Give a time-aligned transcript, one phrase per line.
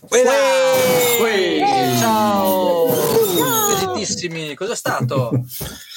[0.00, 1.96] Uè!
[1.98, 2.86] Ciao!
[3.78, 5.30] Felicissimi, cos'è stato?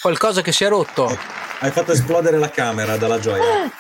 [0.02, 1.06] Qualcosa che si è rotto?
[1.60, 3.72] Hai fatto esplodere la camera dalla gioia.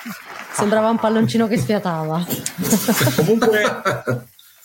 [0.53, 2.25] Sembrava un palloncino che sfiatava.
[3.15, 3.83] Comunque,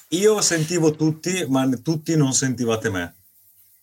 [0.08, 3.14] io sentivo tutti, ma tutti non sentivate me.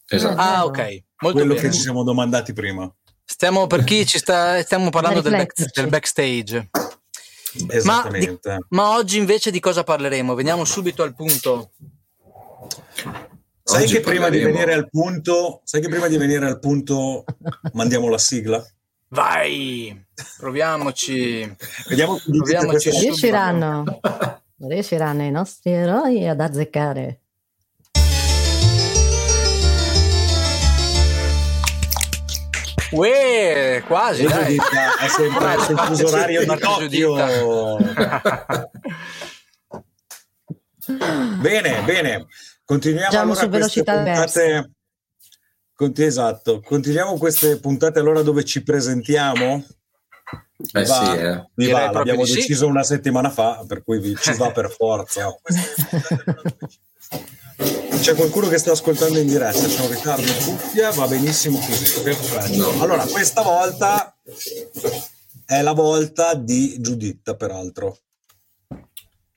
[0.07, 0.39] Esatto.
[0.39, 0.77] Ah, ok.
[1.21, 1.67] Molto Quello bene.
[1.67, 2.91] che ci siamo domandati prima.
[3.25, 6.69] Stiamo per chi ci sta, stiamo parlando del, back- del backstage.
[7.67, 8.55] Ma, Esattamente.
[8.57, 10.33] di- ma oggi invece di cosa parleremo?
[10.33, 11.71] Veniamo subito al punto.
[13.65, 17.23] Sai che prima di venire al punto, sai che prima di venire al punto
[17.73, 18.63] mandiamo la sigla?
[19.09, 20.05] Vai,
[20.37, 21.55] proviamoci.
[21.87, 22.89] Vediamo Proviamoci.
[22.89, 23.83] Riusciranno,
[24.57, 27.19] riusciranno i nostri eroi ad azzeccare.
[32.93, 34.55] Uè, quasi, dai.
[34.55, 37.15] È sempre sul fuso orario di Tokyo.
[41.41, 42.27] bene, bene.
[42.65, 44.71] Continuiamo Andiamo allora su queste velocità puntate.
[45.75, 49.65] Conti- esatto, continuiamo queste puntate allora dove ci presentiamo.
[50.71, 51.49] Eh Va, sì, eh.
[51.55, 52.35] vi va, l'abbiamo di sì.
[52.35, 55.35] deciso una settimana fa, per cui vi- ci va per forza.
[57.57, 62.01] C'è qualcuno che sta ascoltando in diretta, c'è un ritardo in cuffia, va benissimo così.
[62.01, 62.81] Perfetto.
[62.81, 64.17] Allora, questa volta
[65.45, 67.99] è la volta di Giuditta, peraltro.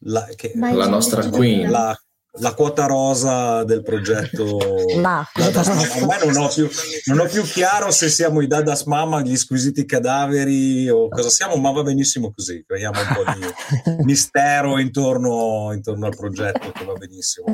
[0.01, 1.71] La, che- La nostra queen.
[1.71, 1.97] la,
[2.39, 4.59] la quota rosa del progetto.
[5.01, 5.29] Mama.
[5.37, 6.69] Ormai non ho, più,
[7.07, 11.57] non ho più chiaro se siamo i Dadas Mama, gli squisiti cadaveri o cosa siamo,
[11.57, 12.65] ma va benissimo così.
[12.67, 17.47] Creiamo un po' di mistero intorno, intorno al progetto, che va benissimo.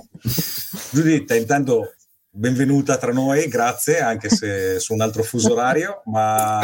[0.90, 1.94] Giuditta, intanto
[2.34, 6.60] benvenuta tra noi, grazie, anche se su un altro fuso orario, ma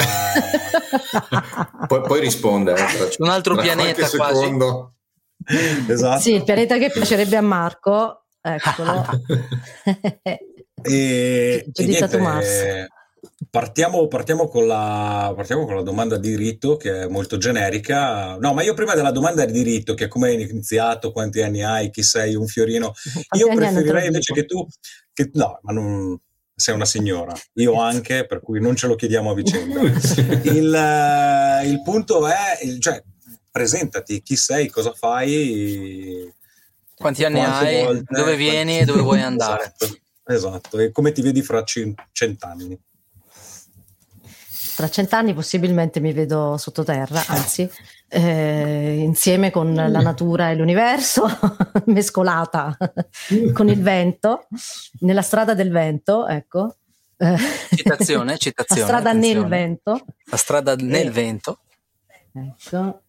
[1.86, 2.72] Poi, poi risponde.
[2.72, 4.34] eh, tra- Un altro pianeta quasi.
[4.40, 4.94] secondo.
[5.88, 6.20] esatto.
[6.20, 9.04] Sì, il pianeta che piacerebbe a Marco, eccolo.
[10.80, 12.88] E, e Giuditta niente, eh,
[13.50, 18.36] partiamo, partiamo, con la, partiamo con la domanda di rito che è molto generica.
[18.36, 21.62] No, ma io prima della domanda di rito, che è come hai iniziato, quanti anni
[21.62, 24.66] hai, chi sei, un fiorino, Quanti io preferirei invece che tu,
[25.12, 26.16] che, no, ma non
[26.54, 29.80] sei una signora, io anche, per cui non ce lo chiediamo a vicenda.
[30.42, 33.00] Il, eh, il punto è, il- cioè,
[33.58, 36.32] presentati, chi sei, cosa fai,
[36.94, 39.74] Quanti anni hai, volte- dove vieni e dove vuoi andare.
[39.76, 42.78] Esatto, esatto, e come ti vedi fra cent'anni.
[44.76, 47.68] Tra cent'anni possibilmente mi vedo sottoterra, anzi,
[48.08, 51.26] eh, insieme con la natura e l'universo,
[51.86, 52.76] mescolata
[53.52, 54.46] con il vento,
[55.00, 56.76] nella strada del vento, ecco.
[57.16, 57.36] Eh,
[57.74, 58.82] Citazione, la citazione.
[58.82, 59.40] strada attenzione.
[59.40, 61.10] nel vento, La strada nel Eh.
[61.10, 61.58] vento.
[62.32, 63.02] ecco.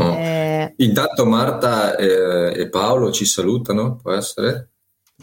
[0.00, 0.12] Oh.
[0.14, 4.70] Eh, Intanto Marta eh, e Paolo ci salutano, può essere?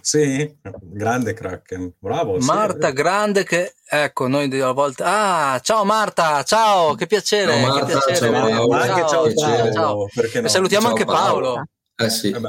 [0.02, 2.40] Sì, grande Kraken, bravo.
[2.42, 2.94] sì, Marta vero.
[2.94, 7.86] Grande che ecco noi a volte ah ciao Marta ciao che piacere Ciao, che Marta,
[7.86, 9.08] piacere ciao, Paolo.
[9.08, 9.72] ciao, piacere.
[9.72, 10.48] Paolo, perché no?
[10.48, 11.42] E salutiamo Ciao, anche Paolo.
[11.54, 11.66] Paolo
[11.96, 12.30] Eh sì.
[12.32, 12.40] Eh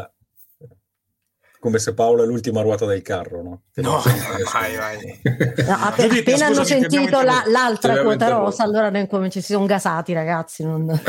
[1.66, 3.62] come se Paolo è l'ultima ruota del carro, no?
[3.72, 4.00] Che no
[4.53, 4.97] vai vai
[5.66, 9.53] no, app- Giuditta, appena hanno sentito la- l'altra quota rosa, allora noi come ci si
[9.53, 10.62] sono gasati, ragazzi.
[10.62, 10.87] non-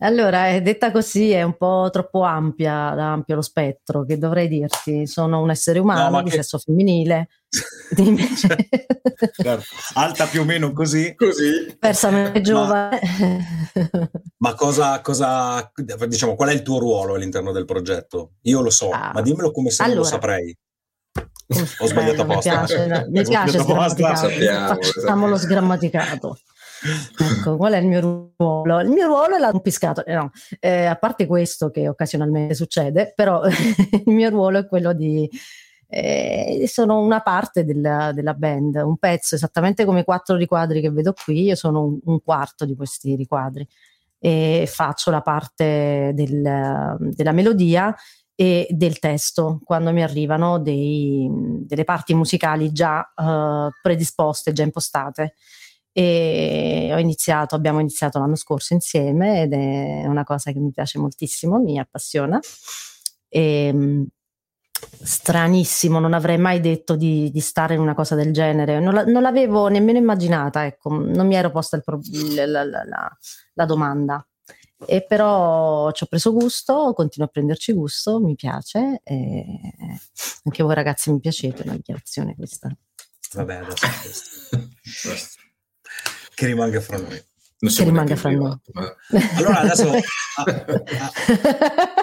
[0.00, 4.04] allora, eh, detta così è un po' troppo ampia, ampio lo spettro.
[4.04, 5.06] Che dovrei dirti?
[5.06, 7.28] Sono un essere umano No, di che- sesso femminile,
[9.42, 9.64] Certo,
[9.94, 11.76] Alta più o meno così, Così.
[11.78, 13.00] persamente giovane.
[14.38, 15.70] ma cosa, cosa,
[16.06, 18.32] diciamo, qual è il tuo ruolo all'interno del progetto?
[18.42, 19.10] Io lo so, Ah.
[19.14, 20.14] ma dimmelo come se non lo Allora.
[20.14, 20.56] saprei.
[21.80, 22.50] Ho sbagliato mi apposta.
[22.50, 24.16] piace, Ho mi piace sbagliato apposta.
[24.16, 24.16] sgrammaticato.
[24.28, 26.38] Sappiamo, Facciamo lo sgrammaticato.
[27.38, 28.80] Ecco, qual è il mio ruolo?
[28.80, 33.12] Il mio ruolo è la rompiscatole, eh, no, eh, a parte questo che occasionalmente succede,
[33.14, 35.28] però il mio ruolo è quello di...
[35.94, 40.90] eh, sono una parte della, della band, un pezzo esattamente come i quattro riquadri che
[40.90, 43.66] vedo qui, io sono un, un quarto di questi riquadri
[44.18, 47.94] e faccio la parte del- della melodia
[48.34, 51.28] e del testo quando mi arrivano dei-
[51.66, 55.34] delle parti musicali già eh, predisposte, già impostate.
[55.94, 60.98] E ho iniziato, abbiamo iniziato l'anno scorso insieme ed è una cosa che mi piace
[60.98, 62.40] moltissimo, mi appassiona.
[63.28, 64.06] E, mh,
[65.02, 69.04] stranissimo, non avrei mai detto di, di stare in una cosa del genere, non, la-
[69.04, 72.00] non l'avevo nemmeno immaginata, ecco, non mi ero posta pro-
[72.34, 73.18] la- la-
[73.54, 74.24] la domanda.
[74.84, 79.00] E però ci ho preso gusto, continuo a prenderci gusto, mi piace.
[79.04, 79.44] E
[80.44, 82.68] anche voi ragazzi mi piacete, una dichiarazione questa.
[83.34, 84.50] Vabbè, adesso questo.
[86.34, 87.24] che rimanga fra noi.
[87.62, 88.58] Non che rimanga fra noi.
[88.74, 89.20] eh.
[89.36, 91.12] Allora adesso a- a-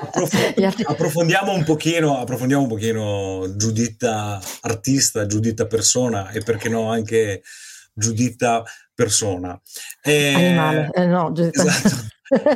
[0.03, 7.41] approf- approfondiamo un pochino, approfondiamo un pochino Giuditta artista, Giuditta persona e perché no anche
[7.93, 8.63] Giuditta
[8.93, 9.59] persona.
[10.01, 11.61] E- Animale, eh, no, giusto.
[11.61, 12.07] Esatto.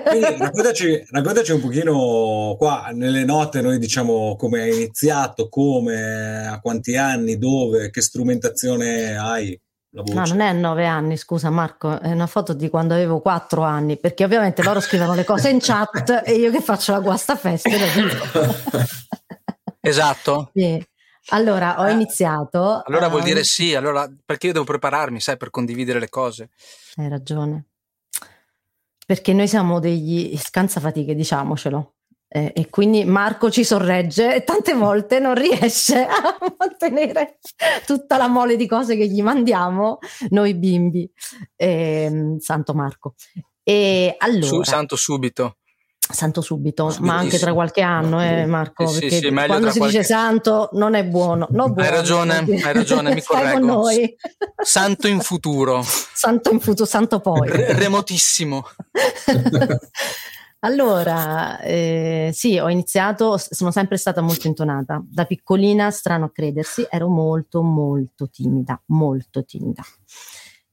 [0.08, 6.60] Quindi raccontaci, raccontaci un pochino qua nelle note, noi diciamo come hai iniziato, come, a
[6.62, 9.60] quanti anni, dove, che strumentazione hai.
[9.96, 13.62] No, non è a nove anni, scusa Marco, è una foto di quando avevo quattro
[13.62, 17.70] anni, perché ovviamente loro scrivono le cose in chat e io che faccio la guastafeste.
[19.86, 20.52] Esatto.
[20.54, 20.82] Sì.
[21.30, 22.82] Allora, ho Eh, iniziato.
[22.86, 26.50] Allora vuol a- dire sì, allora perché io devo prepararmi, sai, per condividere le cose.
[26.96, 27.66] Hai ragione.
[29.06, 31.93] Perché noi siamo degli scansafatiche, diciamocelo.
[32.36, 37.38] Eh, e quindi Marco ci sorregge e tante volte non riesce a mantenere
[37.86, 40.00] tutta la mole di cose che gli mandiamo,
[40.30, 41.08] noi bimbi.
[41.56, 43.14] Ehm, Santo Marco.
[43.62, 45.58] E allora, Su, santo subito.
[46.00, 49.70] santo subito, ma anche tra qualche anno, eh, Marco, Sì, sì, perché sì, meglio quando
[49.72, 51.48] si qualche- dice santo non è buono.
[51.52, 53.84] No, buono, ragione, vuol dire- hai ragione, mi correggo.
[54.60, 57.48] Santo in futuro, santo in futuro, santo poi.
[57.48, 58.66] Re- remotissimo.
[60.66, 65.04] allora, eh, sì, ho iniziato, sono sempre stata molto intonata.
[65.06, 69.84] Da piccolina, strano a credersi, ero molto, molto timida, molto timida.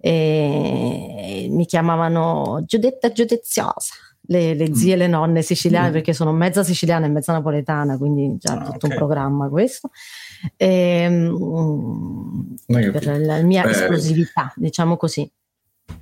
[0.02, 5.92] E mi chiamavano Giudetta Giudeziosa, le, le zie e le nonne siciliane, Mm.
[5.92, 8.92] perché sono mezza siciliana e mezza napoletana, quindi già Ah, tutto ok.
[8.92, 9.90] un programma questo.
[10.58, 13.70] Non hai per la mia Beh.
[13.70, 15.30] esplosività, diciamo così.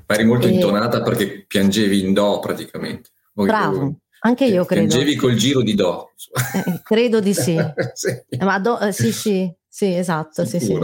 [0.06, 3.10] Ma eri molto E- intonata perché piangevi in do praticamente.
[3.46, 4.86] Bravo, anche io credo.
[4.88, 6.10] Piangevi col giro di do.
[6.54, 7.56] Eh, credo di sì.
[7.94, 10.76] Sì, Eh, Ma do- eh, sì, sì, sì, esatto, sì, sì.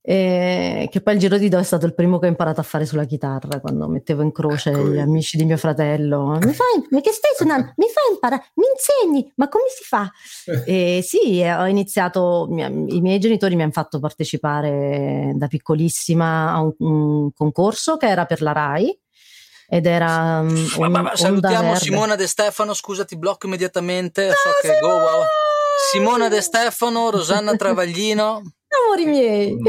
[0.00, 2.62] Eh, che poi il giro di do è stato il primo che ho imparato a
[2.62, 6.38] fare sulla chitarra quando mettevo in croce Ecco, gli amici di mio fratello.
[6.40, 7.72] Mi fai, ma che stai suonando?
[7.76, 8.50] Mi fai imparare?
[8.54, 9.30] Mi insegni?
[9.36, 10.10] Ma come si fa?
[10.64, 16.60] E sì, eh, ho iniziato, i miei genitori mi hanno fatto partecipare da piccolissima a
[16.62, 18.98] un, un concorso che era per la RAI
[19.70, 21.74] ed era um, Ma, ma- ma salutiamo.
[21.74, 25.24] Simona De Stefano, scusa ti blocco immediatamente, so che go wow.
[25.90, 28.42] Simona De Stefano, Rosanna Travaglino.
[28.68, 29.54] Amori miei.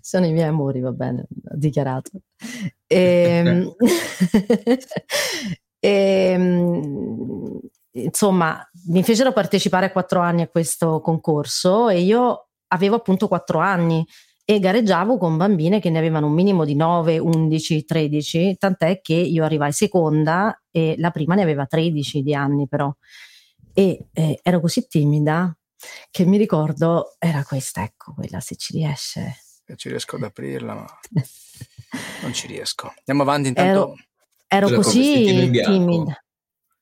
[0.00, 2.10] Sono i miei amori, va bene, ho dichiarato.
[2.88, 3.72] Ehm,
[5.78, 7.60] ehm,
[7.92, 13.60] insomma, mi fecero partecipare a quattro anni a questo concorso e io avevo appunto quattro
[13.60, 14.04] anni
[14.48, 19.14] e gareggiavo con bambine che ne avevano un minimo di 9, 11, 13, tant'è che
[19.14, 22.94] io arrivai seconda e la prima ne aveva 13 di anni però.
[23.74, 25.54] E eh, ero così timida
[26.12, 29.34] che mi ricordo era questa, ecco, quella se ci riesce.
[29.66, 30.86] Io ci riesco ad aprirla, ma
[32.22, 32.94] non ci riesco.
[32.98, 33.96] Andiamo avanti intanto.
[34.46, 36.22] Ero, ero così timida.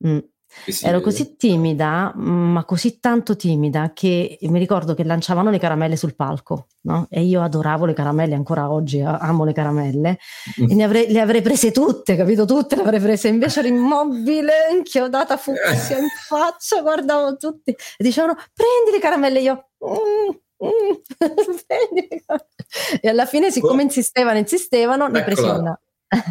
[0.07, 0.19] Mm.
[0.67, 5.97] Si Ero così timida, ma così tanto timida che mi ricordo che lanciavano le caramelle
[5.97, 7.07] sul palco, no?
[7.11, 10.19] E io adoravo le caramelle, ancora oggi a- amo le caramelle,
[10.61, 10.71] Mm.
[10.71, 12.45] e ne avrei, le avrei prese tutte, capito?
[12.47, 18.35] Tutte le avrei prese, invece ero immobile, inchiodata fucsia in faccia, guardavo tutti e dicevano
[18.55, 19.69] prendi le caramelle, io...
[19.85, 20.95] "Mm, mm,
[21.67, 23.85] prendi le caramelle." E alla fine, siccome Oh.
[23.85, 25.79] insistevano, insistevano, ne presi una.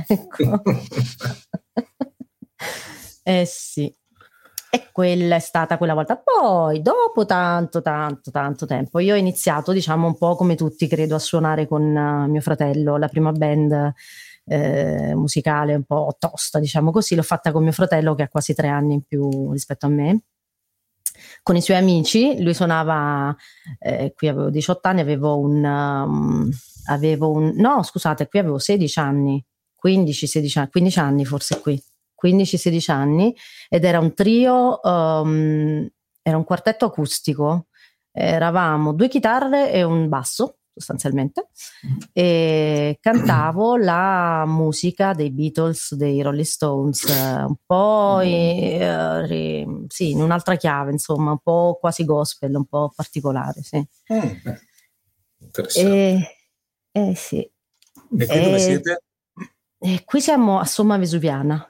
[0.07, 0.61] ecco.
[3.25, 3.93] Eh sì.
[4.75, 6.17] E quella è stata quella volta.
[6.17, 11.13] Poi, dopo tanto, tanto, tanto tempo, io ho iniziato, diciamo, un po' come tutti, credo,
[11.13, 13.93] a suonare con eh, mio fratello, la prima band
[14.45, 17.13] eh, musicale un po' tosta, diciamo così.
[17.13, 20.21] L'ho fatta con mio fratello che ha quasi tre anni in più rispetto a me.
[21.43, 23.35] Con i suoi amici, lui suonava,
[23.77, 26.49] eh, qui avevo 18 anni, avevo un, um,
[26.85, 29.45] avevo un, no scusate, qui avevo 16 anni,
[29.75, 31.79] 15, 16 anni, 15 anni forse qui,
[32.23, 33.35] 15-16 anni
[33.69, 35.87] ed era un trio, um,
[36.21, 37.67] era un quartetto acustico,
[38.11, 41.49] eravamo due chitarre e un basso sostanzialmente
[42.13, 49.85] e cantavo la musica dei Beatles, dei Rolling Stones, eh, un po' i- eh, ri-
[49.87, 53.77] sì, in un'altra chiave, insomma, un po' quasi gospel, un po' particolare, sì.
[54.11, 54.29] Mm.
[55.39, 55.89] Interessante.
[56.91, 57.37] E, eh sì.
[57.37, 59.01] E qui dove Eh, siete?
[59.85, 61.69] E qui siamo a Somma Vesuviana.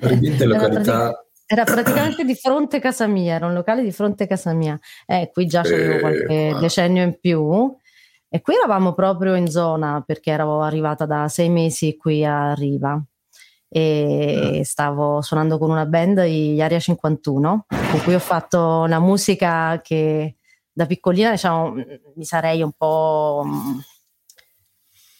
[0.00, 1.24] Ridite era, località.
[1.46, 4.78] era praticamente di fronte a casa mia, era un locale di fronte a casa mia.
[5.06, 6.60] Eh, qui già c'avevo Eh, qualche qua.
[6.60, 7.74] decennio in più.
[8.28, 13.00] E qui eravamo proprio in zona perché ero arrivata da sei mesi qui a Riva
[13.68, 19.80] e stavo suonando con una band, gli Aria 51, con cui ho fatto la musica
[19.82, 20.36] che
[20.72, 21.72] da piccolina, diciamo,
[22.16, 23.44] mi sarei un po'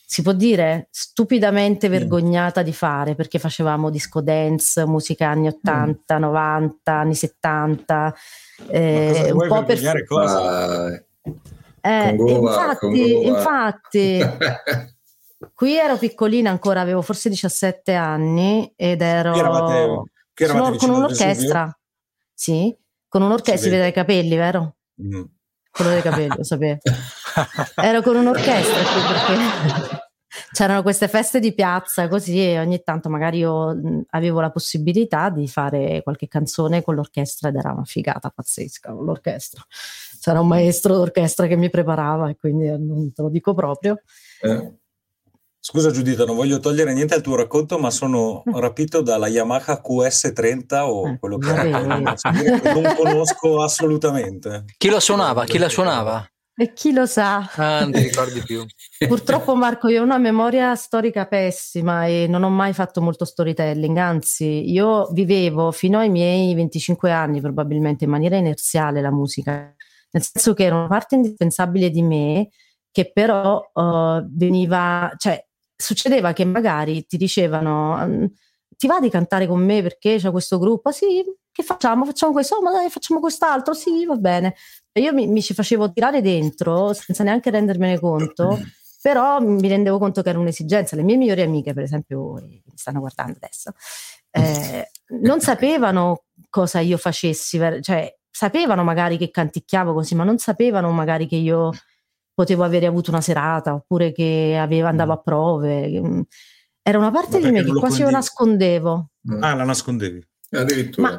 [0.09, 1.91] si può dire stupidamente Mm.
[1.91, 8.15] vergognata di fare perché facevamo disco dance, musica anni 80, 90, anni 70.
[8.69, 11.05] eh, un po' per vergognare cosa?
[11.81, 14.19] Eh, Gova, infatti, infatti,
[15.55, 20.03] qui ero piccolina ancora, avevo forse 17 anni ed ero eravate-
[20.35, 21.79] eravate con un'orchestra.
[22.33, 22.75] Sì,
[23.09, 24.77] con un'orchestra, Si vede dai capelli, vero?
[25.03, 25.23] Mm.
[25.71, 26.79] Quello dei capelli, lo sapevo.
[27.77, 30.05] Ero con un'orchestra qui perché
[30.53, 33.75] c'erano queste feste di piazza così e ogni tanto magari io
[34.11, 39.05] avevo la possibilità di fare qualche canzone con l'orchestra ed era una figata pazzesca con
[39.05, 39.63] l'orchestra.
[40.21, 44.01] C'era un maestro d'orchestra che mi preparava e quindi eh, non te lo dico proprio.
[44.43, 44.75] eh,
[45.59, 50.81] Scusa Giudita, non voglio togliere niente al tuo racconto, ma sono rapito dalla Yamaha QS30
[50.83, 54.65] o Eh, quello che era, non conosco assolutamente.
[54.77, 55.45] Chi lo suonava?
[55.45, 56.25] Chi la suonava?
[56.59, 57.39] E chi lo sa?
[57.57, 58.65] Ah, non ti ricordi più.
[59.07, 63.97] Purtroppo Marco, io ho una memoria storica pessima e non ho mai fatto molto storytelling,
[63.97, 69.53] anzi io vivevo fino ai miei 25 anni probabilmente in maniera inerziale la musica,
[70.11, 72.49] nel senso che era una parte indispensabile di me
[72.91, 75.45] che però eh, veniva, cioè
[75.77, 78.25] succedeva che magari ti dicevano "Mm,
[78.77, 80.91] ti va di cantare con me perché c'è questo gruppo?
[80.91, 81.23] Sì,
[81.53, 82.05] che facciamo?
[82.07, 82.57] Facciamo questo?
[82.57, 83.73] Oh, ma dai, facciamo quest'altro?
[83.75, 84.55] Sì, va bene.
[85.01, 88.59] Io mi, mi ci facevo tirare dentro senza neanche rendermene conto,
[89.03, 90.97] però mi rendevo conto che era un'esigenza.
[90.97, 93.73] Le mie migliori amiche, per esempio, mi stanno guardando adesso,
[94.31, 94.91] eh,
[95.23, 101.27] non sapevano cosa io facessi, cioè sapevano magari che canticchiavo così, ma non sapevano magari
[101.27, 101.71] che io
[102.35, 105.89] potevo avere avuto una serata oppure che avevo, andavo a prove.
[106.01, 106.21] Mm.
[106.83, 108.13] Era una parte Ma di me che lo quasi io condivi?
[108.13, 109.11] nascondevo.
[109.33, 109.43] mm.
[109.43, 110.27] Ah, la nascondevi.
[110.51, 111.11] Addirittura.
[111.11, 111.19] Ma,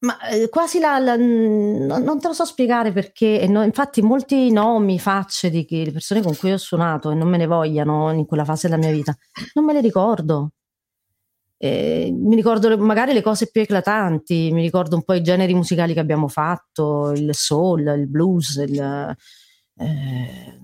[0.00, 4.50] ma, eh, quasi la, la- non non te lo so spiegare perché, no- infatti molti
[4.52, 8.12] nomi, facce di chi- le persone con cui ho suonato e non me ne vogliano
[8.12, 9.16] in quella fase della mia vita,
[9.54, 10.50] non me le ricordo.
[11.58, 15.54] Eh, mi ricordo le- magari le cose più eclatanti, mi ricordo un po' i generi
[15.54, 19.16] musicali che abbiamo fatto, il soul, il blues, il,
[19.78, 20.58] eh,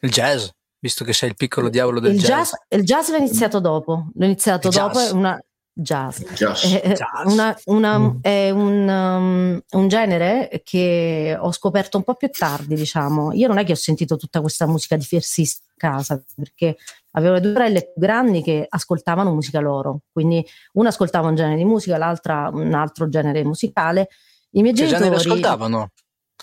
[0.00, 0.46] Il jazz,
[0.78, 2.28] visto che sei il piccolo diavolo del il jazz.
[2.28, 2.52] jazz.
[2.68, 5.40] Il jazz l'ho iniziato dopo, l'ho iniziato Il dopo, una
[5.80, 6.20] jazz.
[6.34, 6.66] Just.
[6.74, 7.24] È, è Jazz.
[7.32, 8.16] una- una- Mm.
[8.20, 13.32] è un, um, un genere che ho scoperto un po' più tardi, diciamo.
[13.32, 16.76] Io non è che ho sentito tutta questa musica di Fiersis a casa, perché
[17.12, 20.00] avevo le due sorelle più grandi che ascoltavano musica loro.
[20.12, 20.44] Quindi
[20.74, 24.08] una ascoltava un genere di musica, l'altra un altro genere musicale.
[24.50, 25.90] I miei Che genere genitori ascoltavano?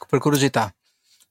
[0.07, 0.71] Per curiosità.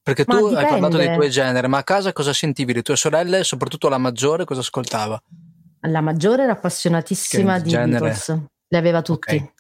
[0.03, 2.73] Perché Ma tu hai parlato dei tuoi generi, ma a casa cosa sentivi?
[2.73, 5.21] Le tue sorelle, soprattutto la maggiore, cosa ascoltava?
[5.87, 7.99] La maggiore era appassionatissima di genere?
[8.11, 8.39] Beatles,
[8.69, 9.37] le aveva tutti.
[9.37, 9.53] Ok.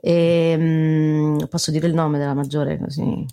[0.00, 3.26] E, mm, posso dire il nome della maggiore così?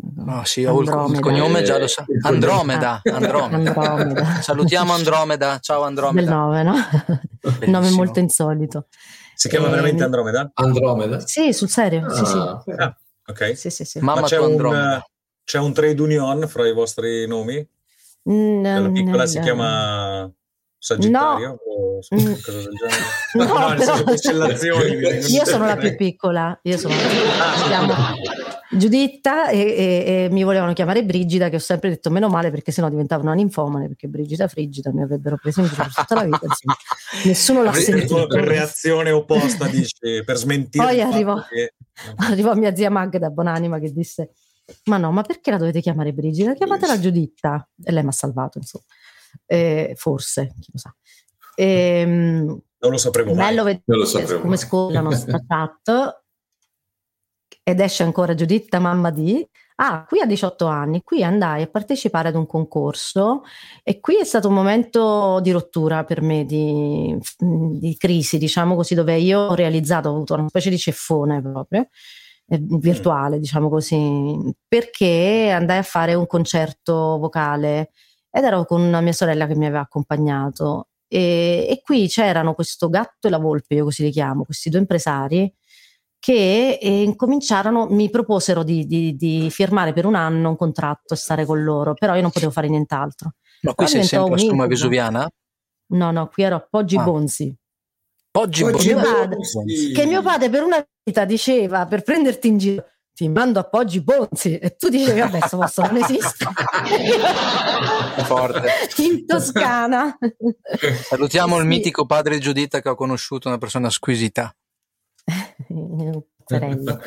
[0.00, 2.04] No, sì, ho il, il cognome già lo sa.
[2.08, 2.34] Il cognome.
[2.74, 3.74] Andromeda, Ah, Andromeda.
[3.74, 4.24] Andromeda.
[4.40, 5.58] Salutiamo Andromeda.
[5.58, 6.30] Ciao Del Andromeda.
[6.34, 6.74] nome, no?
[7.42, 8.86] Un nome molto insolito.
[9.34, 10.50] Si chiama Ehm, veramente Andromeda?
[10.54, 11.20] Andromeda.
[11.26, 12.08] Sì, sul serio.
[12.10, 12.36] Sì, sì.
[12.36, 13.56] Ah, Ah, ok.
[13.56, 13.98] Sì, sì, sì.
[14.00, 14.98] Mamma Ma c'è un, Andromeda.
[14.98, 15.02] eh,
[15.44, 17.66] c'è un trade union fra i vostri nomi?
[18.30, 20.30] Mm, La piccola mm, si eh, chiama
[20.78, 21.58] Sagittario?
[21.66, 22.18] O Mm.
[22.24, 23.02] qualcosa del genere?
[23.34, 23.74] No, No,
[24.84, 26.58] mi vengono Io sono la più piccola.
[26.62, 27.52] Io sono la più piccola.
[27.52, 28.14] Ah, chiama
[28.70, 32.70] Giuditta e, e- e mi volevano chiamare Brigida, che ho sempre detto meno male perché
[32.70, 36.24] sennò diventavo una ninfomane, perché Brigida Frigida mi avrebbero preso in giro per tutta la
[36.24, 36.40] vita.
[36.42, 36.76] insomma.
[37.24, 38.26] Nessuno l'ha sentito.
[38.26, 41.74] per reazione opposta, dici, per smentire Poi arrivò- che-
[42.30, 44.30] Arrivò mia zia Magda Bonanima che disse:
[44.84, 46.52] Ma no, ma perché la dovete chiamare Brigida?
[46.52, 47.66] Chiamatela Giuditta.
[47.82, 48.84] E lei mi ha salvato, insomma.
[49.46, 50.94] Eh, forse, chi lo sa.
[51.56, 52.44] Ehm,
[52.78, 53.48] Non lo sapremo mai.
[53.48, 56.22] bello vedere come scorre la nostra chat
[57.62, 59.46] ed esce ancora Giuditta, mamma di.
[59.80, 63.42] Ah, qui a 18 anni, qui andai a partecipare ad un concorso
[63.84, 68.96] e qui è stato un momento di rottura per me, di, di crisi, diciamo così,
[68.96, 71.86] dove io ho realizzato, ho avuto una specie di ceffone proprio,
[72.48, 77.92] eh, virtuale, diciamo così, perché andai a fare un concerto vocale
[78.30, 82.88] ed ero con una mia sorella che mi aveva accompagnato e, e qui c'erano questo
[82.88, 85.52] gatto e la volpe, io così li chiamo, questi due impresari
[86.20, 91.16] che eh, incominciarono, mi proposero di, di- di firmare per un anno un contratto e
[91.16, 93.34] stare con loro, però io non potevo fare nient'altro.
[93.62, 94.66] Ma qui Poi sei sempre a incubo.
[94.66, 95.28] Vesuviana?
[95.92, 97.02] No, no, qui ero a Poggi Ah.
[97.04, 97.56] Bonzi.
[98.32, 99.92] Oggi, Oggi mio padre- Bonzi.
[99.92, 102.84] Che mio padre per una vita diceva, per prenderti in giro,
[103.18, 104.58] ti mando a Poggi Bonzi.
[104.58, 106.46] E tu dicevi, vabbè, sto posto non esiste.
[108.22, 108.70] Forte.
[108.98, 110.16] in Toscana.
[111.02, 111.66] Salutiamo il Sì.
[111.66, 114.54] mitico padre di Giuditta che ho conosciuto, una persona squisita.
[115.66, 117.00] Poverello.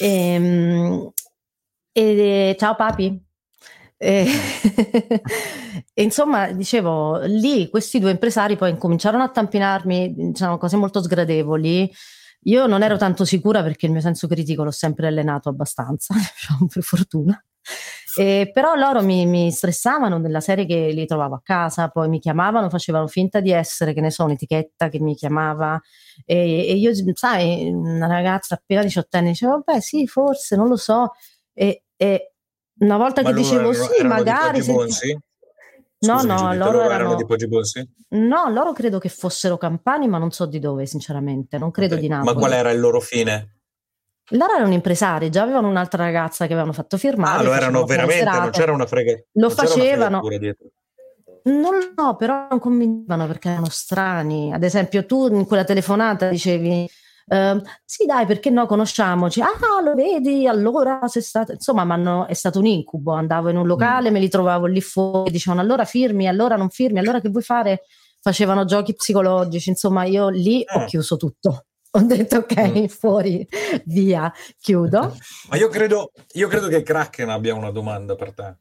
[0.00, 1.10] Ehm,
[1.90, 3.24] e, ciao papi.
[3.96, 4.26] E,
[5.94, 11.90] e, insomma, dicevo, lì questi due impresari poi incominciarono a tampinarmi diciamo, cose molto sgradevoli.
[12.44, 16.66] Io non ero tanto sicura perché il mio senso critico l'ho sempre allenato abbastanza, diciamo,
[16.72, 17.44] per fortuna.
[18.16, 22.18] E, però loro mi, mi, stressavano della serie che li trovavo a casa, poi mi
[22.18, 25.80] chiamavano, facevano finta di essere, che ne so, un'etichetta che mi chiamava.
[26.24, 30.76] E, e io, sai, una ragazza appena 18 anni, dicevo, beh sì, forse, non lo
[30.76, 31.12] so.
[31.52, 32.32] E, e
[32.80, 34.62] una volta Ma che dicevo sì, magari...
[34.62, 35.18] Senti...
[36.02, 37.86] No, Scusami, no, loro, loro erano, di Poggi Bonsi?
[38.10, 41.58] No, loro credo che fossero campani, ma non so di dove, sinceramente.
[41.58, 42.06] Non credo okay.
[42.06, 42.32] di Napoli.
[42.32, 43.56] Ma qual era il loro fine?
[44.30, 47.40] Loro erano impresari, già avevano un'altra ragazza che avevano fatto firmare.
[47.40, 49.12] Ah, lo erano veramente, non c'era una frega.
[49.32, 50.22] Lo facevano.
[51.42, 54.52] Non lo so, però non convincevano perché erano strani.
[54.54, 56.88] Ad esempio, tu in quella telefonata dicevi
[57.26, 59.40] Uh, sì, dai, perché no, conosciamoci.
[59.40, 61.52] Ah, lo vedi, allora sei stato.
[61.52, 63.12] Insomma, m'hanno, è stato un incubo.
[63.12, 64.12] Andavo in un locale, mm.
[64.12, 67.82] me li trovavo lì fuori, dicevano allora firmi, allora non firmi, allora che vuoi fare?
[68.20, 69.70] Facevano giochi psicologici.
[69.70, 70.66] Insomma, io lì eh.
[70.76, 71.66] ho chiuso tutto.
[71.92, 72.84] Ho detto ok, mm.
[72.84, 73.44] fuori,
[73.86, 75.16] via, chiudo.
[75.50, 78.56] Ma io credo, io credo che Kraken abbia una domanda per te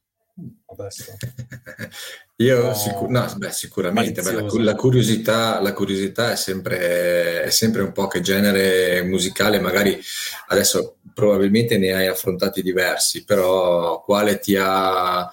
[0.65, 1.13] adesso.
[2.41, 7.81] Io sicur- no, beh, sicuramente beh, la, la, curiosità, la, curiosità, è sempre, è sempre
[7.81, 9.99] un po' che genere musicale, magari
[10.47, 15.29] adesso probabilmente ne hai affrontati diversi, però quale ti ha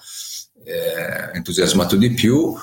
[0.65, 2.53] eh, entusiasmato di più?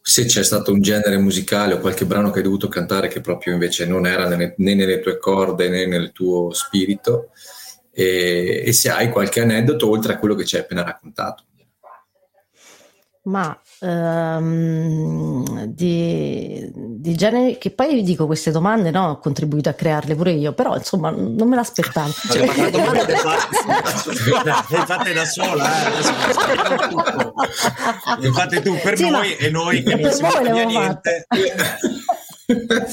[0.00, 3.52] Se c'è stato un genere musicale o qualche brano che hai dovuto cantare che proprio
[3.52, 7.28] invece non era né, né nelle tue corde né nel tuo spirito,
[7.92, 11.44] e, e se hai qualche aneddoto oltre a quello che ci hai appena raccontato
[13.24, 19.72] ma um, di, di, genere che poi vi dico queste domande no ho contribuito a
[19.72, 22.12] crearle pure io però insomma non me l'aspettavo.
[22.12, 25.90] Cioè, ma la domanda le fatte, fatte da sola eh,
[28.18, 31.26] le fate tu per sì, noi e noi che non si niente.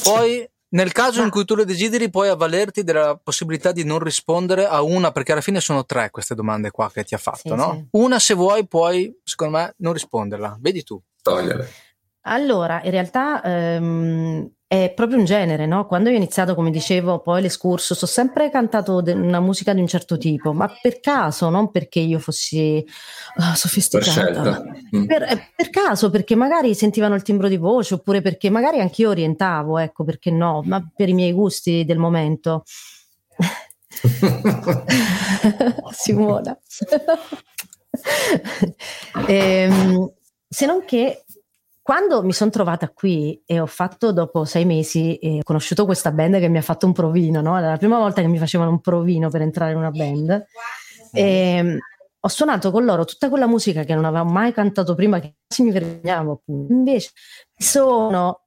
[0.04, 4.66] poi nel caso in cui tu le desideri, puoi avvalerti della possibilità di non rispondere
[4.66, 7.56] a una, perché alla fine sono tre queste domande qua che ti ha fatto, sì,
[7.56, 7.72] no?
[7.74, 7.88] Sì.
[7.92, 10.58] Una, se vuoi, puoi, secondo me, non risponderla.
[10.60, 11.02] Vedi tu.
[11.22, 11.70] Togliere.
[12.22, 15.86] Allora, in realtà ehm, è proprio un genere, no?
[15.86, 19.82] Quando io ho iniziato, come dicevo, poi l'escursus, ho sempre cantato de- una musica di
[19.82, 22.82] un certo tipo, ma per caso, non perché io fossi
[23.36, 24.64] uh, sofisticata.
[24.90, 28.80] Per, per, eh, per, caso, perché magari sentivano il timbro di voce, oppure perché magari
[28.80, 32.64] anch'io orientavo, ecco, perché no, ma per i miei gusti del momento.
[35.92, 36.58] Simona.
[39.28, 40.12] ehm,
[40.48, 41.26] se non che
[41.82, 46.12] quando mi sono trovata qui e ho fatto dopo sei mesi, e ho conosciuto questa
[46.12, 47.58] band che mi ha fatto un provino, no?
[47.58, 50.46] Era la prima volta che mi facevano un provino per entrare in una band.
[51.12, 51.78] E, ehm,
[52.24, 55.72] ho suonato con loro tutta quella musica che non avevo mai cantato prima, che mi
[55.72, 56.72] vergognavo appunto.
[56.72, 57.12] Invece
[57.56, 58.41] sono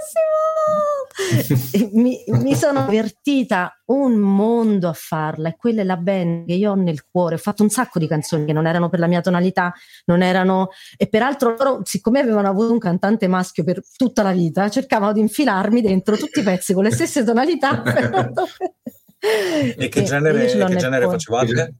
[1.92, 6.70] mi, mi, sono divertita un mondo a farla e quella è la band che io
[6.70, 7.34] ho nel cuore.
[7.34, 9.72] Ho fatto un sacco di canzoni che non erano per la mia tonalità,
[10.06, 14.68] non erano e peraltro loro, siccome avevano avuto un cantante maschio per tutta la vita,
[14.68, 17.82] cercavano di infilarmi dentro tutti i pezzi con le stesse tonalità.
[19.76, 21.74] e che genere, che genere facevate?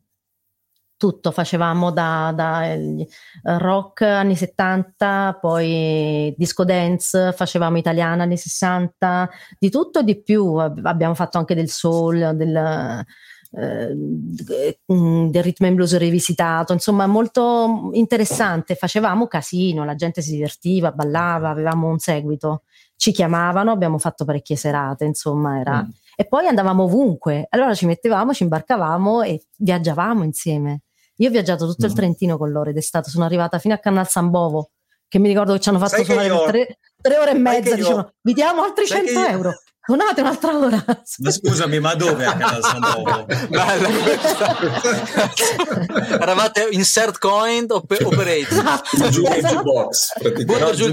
[1.00, 3.06] Tutto, facevamo da, da eh,
[3.42, 10.56] rock anni 70, poi disco dance, facevamo italiana anni 60, di tutto e di più,
[10.56, 13.04] abbiamo fatto anche del soul, del,
[13.52, 20.92] eh, del rhythm and blues rivisitato, insomma molto interessante, facevamo casino, la gente si divertiva,
[20.92, 22.64] ballava, avevamo un seguito,
[22.96, 25.82] ci chiamavano, abbiamo fatto parecchie serate, insomma era...
[25.82, 25.88] Mm.
[26.20, 30.82] E poi andavamo ovunque, allora ci mettevamo, ci imbarcavamo e viaggiavamo insieme.
[31.20, 31.94] Io ho viaggiato tutto il mm.
[31.94, 34.70] Trentino con loro ed è stato, sono arrivata fino a Canal San Bovo,
[35.06, 37.74] che mi ricordo che ci hanno fatto Sai suonare per tre, tre, ore e mezza,
[37.74, 39.52] dicevano vi diamo altri Sai 100 euro.
[39.82, 40.84] Suonate un'altra ora.
[41.18, 43.26] Ma scusami, ma dove a Canal San Bovo?
[43.48, 43.88] Bella
[46.20, 48.38] Eravate insert coin o operate?
[48.38, 49.08] Esatto.
[49.08, 49.62] Giù esatto.
[49.62, 50.12] box.
[50.44, 50.90] Butto giù.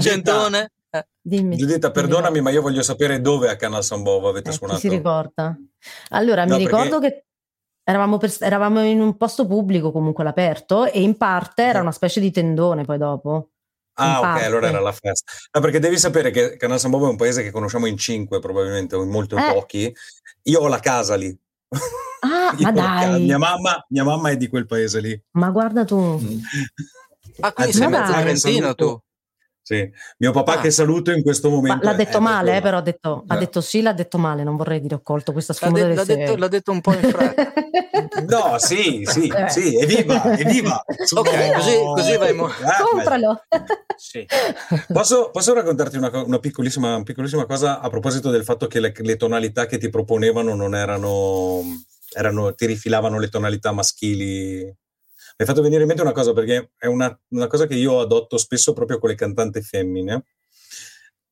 [0.90, 1.06] Eh.
[1.20, 2.44] Dimmi, Giuditta, perdonami, dimmi.
[2.44, 4.80] ma io voglio sapere dove a Canal San Bovo avete eh, suonato.
[4.80, 5.56] si ricorda?
[6.08, 7.16] Allora, no, mi ricordo perché...
[7.16, 7.24] che
[7.88, 12.20] Eravamo, per, eravamo, in un posto pubblico comunque all'aperto e in parte era una specie
[12.20, 13.52] di tendone poi dopo.
[13.94, 14.44] Ah, ok, parte.
[14.44, 15.32] allora era la festa.
[15.52, 18.40] No, perché devi sapere che Canal San Bovo è un paese che conosciamo in cinque,
[18.40, 19.52] probabilmente, o in molto eh.
[19.54, 19.96] pochi.
[20.42, 21.34] Io ho la casa lì.
[22.20, 23.24] Ah, ma dai!
[23.24, 25.22] Mia mamma, mia mamma, è di quel paese lì.
[25.32, 26.20] Ma guarda tu.
[27.40, 29.00] Ah, quindi sei mezzo trentino tu.
[29.68, 29.86] Sì.
[30.16, 30.60] Mio papà ah.
[30.62, 31.84] che saluto in questo momento.
[31.84, 34.56] Ma l'ha detto male, eh, però ha detto, ha detto, sì, l'ha detto male, non
[34.56, 35.92] vorrei dire ho colto questa sfumatura.
[35.92, 37.52] L'ha, de- l'ha, detto, l'ha detto, un po' in fretta.
[38.26, 39.50] no, sì, sì, eh.
[39.50, 40.82] sì, evviva, evviva.
[40.86, 42.32] ok, così, così vai.
[42.32, 43.42] Mo- ah, Compralo.
[43.94, 44.26] Sì.
[44.90, 49.16] Posso, posso, raccontarti una, una piccolissima, piccolissima, cosa a proposito del fatto che le, le
[49.16, 51.60] tonalità che ti proponevano non erano,
[52.16, 54.74] erano, ti rifilavano le tonalità maschili
[55.40, 58.36] hai fatto venire in mente una cosa perché è una, una cosa che io adotto
[58.38, 60.24] spesso proprio con le cantanti femmine,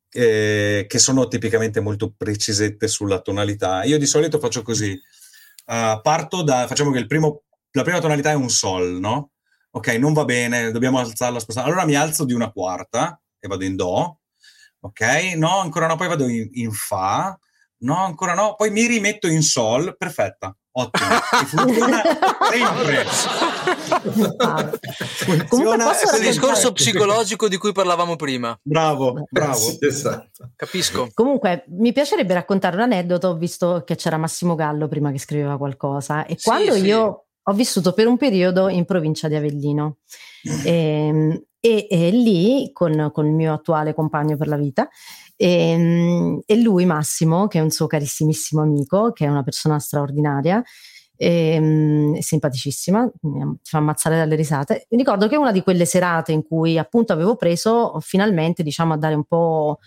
[0.09, 3.83] eh, che sono tipicamente molto precisette sulla tonalità.
[3.83, 8.35] Io di solito faccio così, uh, parto da, facciamo che primo, la prima tonalità è
[8.35, 9.31] un sol, no?
[9.71, 11.67] Ok, non va bene, dobbiamo alzarla, spostare.
[11.67, 14.21] Allora mi alzo di una quarta e vado in do,
[14.79, 15.01] ok?
[15.35, 17.37] No, ancora no, poi vado in, in fa,
[17.79, 21.09] no, ancora no, poi mi rimetto in sol, perfetta ottimo,
[21.47, 22.03] funziona
[22.49, 23.05] sempre.
[25.47, 28.57] funziona è il discorso psicologico di cui parlavamo prima.
[28.61, 29.55] Bravo, bravo.
[29.55, 30.51] Sì, esatto.
[30.55, 31.09] Capisco.
[31.13, 36.25] Comunque, mi piacerebbe raccontare un aneddoto, visto che c'era Massimo Gallo prima che scriveva qualcosa.
[36.25, 36.85] E sì, quando sì.
[36.85, 39.97] io ho vissuto per un periodo in provincia di Avellino.
[40.63, 44.87] E, ehm, e, e lì, con, con il mio attuale compagno per la vita,
[45.37, 49.79] e, ehm, e, lui, Massimo, che è un suo carissimissimo amico, che è una persona
[49.79, 50.61] straordinaria,
[51.15, 54.87] e, ehm, simpaticissima, mi fa ammazzare dalle risate.
[54.89, 58.97] Mi ricordo che una di quelle serate in cui appunto avevo preso finalmente, diciamo, a
[58.97, 59.79] dare un po'.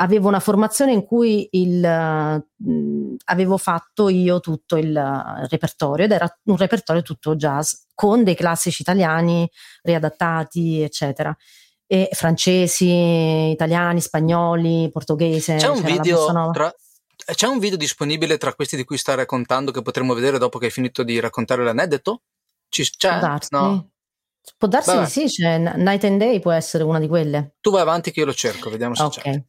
[0.00, 4.96] Avevo una formazione in cui il, uh, avevo fatto io tutto il
[5.48, 9.48] repertorio ed era un repertorio tutto jazz con dei classici italiani
[9.82, 11.36] riadattati, eccetera
[11.90, 15.56] e francesi, italiani, spagnoli, portoghese.
[15.56, 16.72] C'è un, video tra,
[17.34, 20.66] c'è un video disponibile tra questi di cui stai raccontando che potremmo vedere dopo che
[20.66, 22.20] hai finito di raccontare l'aneddoto?
[22.68, 23.08] Ci, c'è?
[23.08, 23.48] Può darsi.
[23.52, 23.88] No.
[24.56, 27.56] Può darsi sì, c'è Night and Day può essere una di quelle.
[27.60, 29.22] Tu vai avanti che io lo cerco, vediamo se okay.
[29.32, 29.42] c'è.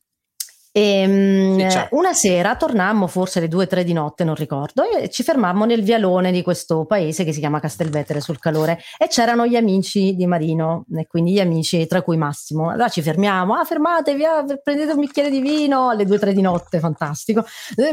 [0.80, 5.24] E, ehm, sì, una sera tornammo, forse alle 2-3 di notte, non ricordo, e ci
[5.24, 9.58] fermammo nel vialone di questo paese che si chiama Castelvetere sul calore e c'erano gli
[9.58, 12.70] amici di Marino, e quindi gli amici tra cui Massimo.
[12.70, 16.80] Allora ci fermiamo, ah fermatevi, ah, prendete un bicchiere di vino alle 2-3 di notte,
[16.80, 17.44] fantastico.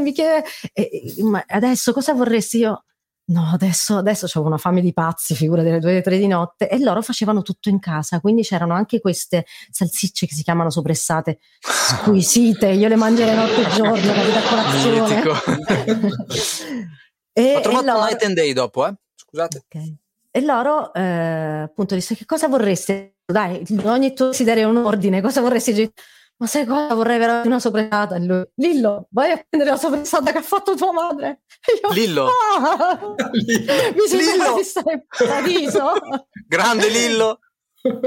[0.01, 2.85] Bicchiere, e, ma adesso cosa vorresti io?
[3.28, 6.68] No, adesso, adesso avevo una fame di pazzi, figura delle due o tre di notte,
[6.68, 11.38] e loro facevano tutto in casa, quindi c'erano anche queste salsicce che si chiamano sopressate,
[11.58, 15.22] squisite, io le mangerei notte e giorno, capito a colazione.
[17.32, 18.04] e, Ho trovato loro...
[18.04, 18.94] Night and Day dopo, eh?
[19.16, 19.64] scusate.
[19.66, 19.96] Okay.
[20.30, 23.16] E loro eh, appunto disse che cosa vorreste?
[23.24, 25.92] Dai, ogni tuo desiderio è un ordine, cosa vorresti?
[26.38, 28.16] Ma sai cosa vorrei veramente una sopressata?
[28.57, 31.42] Lillo, vai a prendere la sopressata che ha fatto tua madre.
[31.83, 32.29] Io, Lillo.
[32.59, 32.99] Ah,
[33.33, 33.72] Lillo.
[33.94, 35.92] Mi sembra di stare in paradiso.
[36.46, 37.38] Grande Lillo.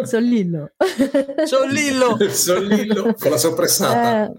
[0.03, 0.71] Sono Lillo.
[1.45, 2.17] Sono Lillo.
[2.29, 4.25] Sono Lillo con la sopressata.
[4.25, 4.33] Eh,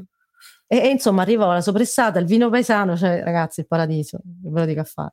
[0.72, 4.66] e, e, insomma arriva la sopressata, il vino paesano, cioè ragazzi il paradiso, ve lo
[4.66, 5.11] dico a fare.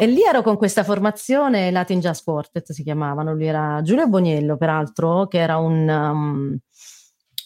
[0.00, 4.58] e lì ero con questa formazione Latin Jazz Quartet si chiamavano, lui era Giulio Boniello
[4.58, 5.88] peraltro, che era un...
[5.88, 6.58] Um,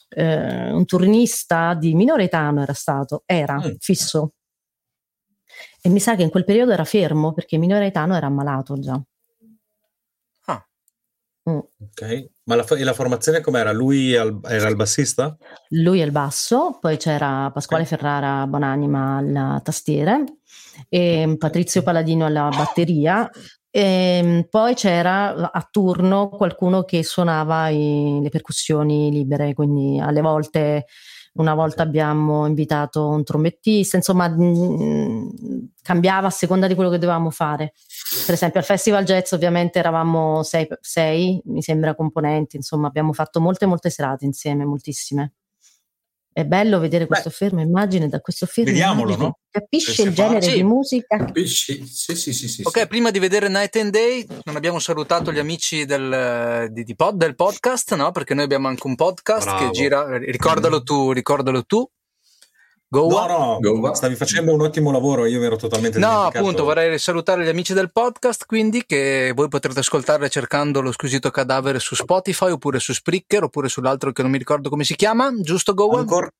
[0.09, 3.75] eh, un turnista di minore età era stato, era mm.
[3.79, 4.33] fisso.
[5.81, 9.01] E mi sa che in quel periodo era fermo perché minore età era ammalato già.
[10.47, 10.66] Ah.
[11.51, 11.59] Mm.
[11.59, 13.73] Ok, ma la, la formazione com'era?
[13.73, 15.37] Lui al, era il bassista?
[15.68, 17.97] Lui è il basso, poi c'era Pasquale okay.
[17.97, 20.25] Ferrara Bonanima alla tastiere
[20.88, 23.29] e Patrizio Paladino alla batteria
[23.71, 30.21] e ehm, poi c'era a turno qualcuno che suonava i, le percussioni libere, quindi alle
[30.21, 30.87] volte,
[31.35, 37.31] una volta abbiamo invitato un trombettista, insomma mh, cambiava a seconda di quello che dovevamo
[37.31, 37.75] fare.
[38.25, 43.41] Per esempio al Festival Jazz ovviamente eravamo sei, sei mi sembra, componenti, insomma abbiamo fatto
[43.41, 45.33] molte molte serate insieme, moltissime.
[46.38, 48.66] È bello vedere questo Beh, fermo immagine da questo film.
[48.66, 49.38] Vediamolo, no?
[49.51, 50.53] Capisce il genere sì.
[50.53, 51.16] di musica.
[51.16, 51.85] Capisci?
[51.85, 55.40] Sì, sì, sì, sì, Ok, prima di vedere Night and Day, non abbiamo salutato gli
[55.40, 58.12] amici del, di, di pod, del podcast, no?
[58.12, 59.64] Perché noi abbiamo anche un podcast Bravo.
[59.64, 60.16] che gira.
[60.16, 61.85] Ricordalo tu, ricordalo tu.
[62.90, 63.27] Goa.
[63.27, 63.94] No, no, Goa.
[63.94, 67.74] stavi facendo un ottimo lavoro, io mi ero totalmente No, appunto, vorrei salutare gli amici
[67.74, 72.94] del podcast, quindi che voi potrete ascoltare cercando lo squisito cadavere su Spotify oppure su
[72.94, 75.98] Spreaker oppure sull'altro che non mi ricordo come si chiama, giusto Goa?
[75.98, 76.31] Ancora.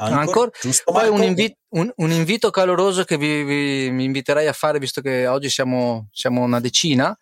[0.00, 0.50] Ancora.
[0.84, 5.00] Poi un, invi- un, un, invito caloroso che vi, vi, mi inviterei a fare, visto
[5.00, 7.16] che oggi siamo, siamo, una decina.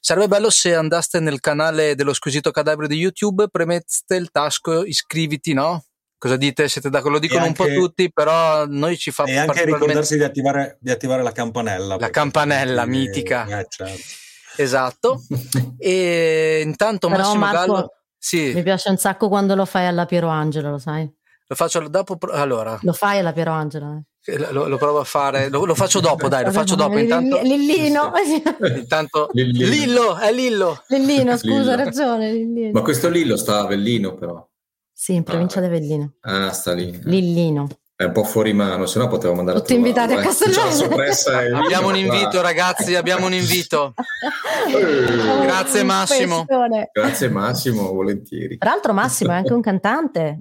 [0.00, 5.52] Sarebbe bello se andaste nel canale dello squisito cadavere di YouTube, premette il tasto iscriviti,
[5.52, 5.84] no?
[6.24, 6.70] Cosa dite?
[6.70, 7.16] Siete d'accordo?
[7.16, 10.78] Lo dicono anche, un po' tutti, però noi ci fa E anche ricordarsi di attivare,
[10.80, 11.98] di attivare la campanella.
[11.98, 13.44] La campanella mitica.
[13.44, 14.02] Eh, certo.
[14.56, 15.20] Esatto.
[15.76, 17.92] e intanto però Massimo Marco, Gallo...
[18.16, 18.54] Sì.
[18.54, 21.06] Mi piace un sacco quando lo fai alla Piero Angela, lo sai?
[21.46, 22.16] Lo faccio dopo.
[22.30, 22.78] Allora.
[22.80, 24.00] Lo fai alla Piero Angela?
[24.24, 24.50] Eh?
[24.50, 26.96] Lo, lo, provo a fare, lo, lo, faccio dopo, dai, lo faccio dopo.
[26.96, 28.12] Intanto, Lillino.
[28.74, 29.68] Intanto, Lillino.
[29.68, 30.82] Lillo, è Lillo.
[30.88, 32.32] Lillino, scusa, hai ragione.
[32.32, 32.70] Lillino.
[32.72, 34.42] Ma questo Lillo sta a Avellino, però.
[35.04, 36.14] Sì, in provincia ah, di Avellino.
[36.22, 36.98] Ah, sta lì.
[37.02, 37.68] Lillino.
[37.94, 41.58] È un po' fuori mano, se no potevo mandare Tutti invitati a Castellano.
[41.62, 43.92] abbiamo un invito, ragazzi, abbiamo un invito.
[45.42, 46.46] Grazie Massimo.
[46.90, 48.56] Grazie Massimo, volentieri.
[48.56, 50.38] Tra l'altro Massimo è anche un cantante.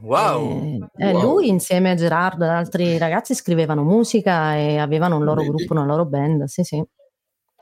[0.00, 0.88] Wow.
[0.96, 1.22] Eh, wow.
[1.22, 5.54] Lui insieme a Gerardo e altri ragazzi scrivevano musica e avevano un loro Vedi.
[5.54, 6.46] gruppo, una loro band.
[6.46, 6.82] Sì, sì.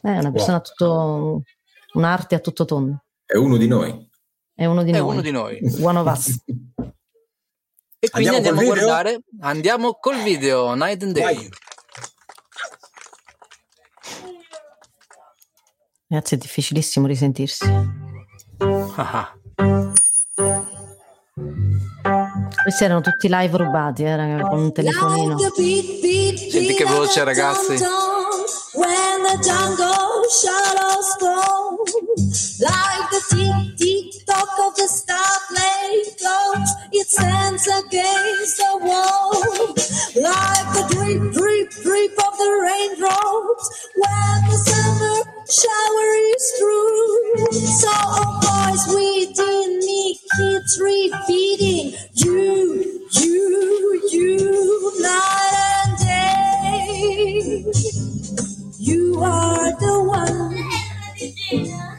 [0.00, 0.62] È una persona wow.
[0.62, 1.42] tutto,
[1.92, 3.02] un'arte a tutto tondo.
[3.26, 4.14] È uno di noi.
[4.59, 5.12] È uno di è noi.
[5.12, 5.61] Uno di noi.
[5.83, 6.35] One of us.
[7.99, 11.35] E quindi andiamo, andiamo a guardare, andiamo col video Night and Day.
[11.35, 11.49] Vai.
[16.09, 17.66] Ragazzi, è difficilissimo risentirsi.
[18.97, 19.35] Ah.
[22.62, 25.37] Questi erano tutti live rubati, eh, con un telefonino.
[25.37, 27.75] Senti che voce, ragazzi.
[28.73, 30.25] When the jungle
[37.09, 39.33] stands against the wall,
[40.16, 43.66] like the drip drip drip of the raindrops
[43.97, 47.53] when the summer shower is through.
[47.81, 55.55] So a voice within me keeps repeating, you, you, you, night
[55.87, 57.64] and day.
[58.79, 61.95] You are the one.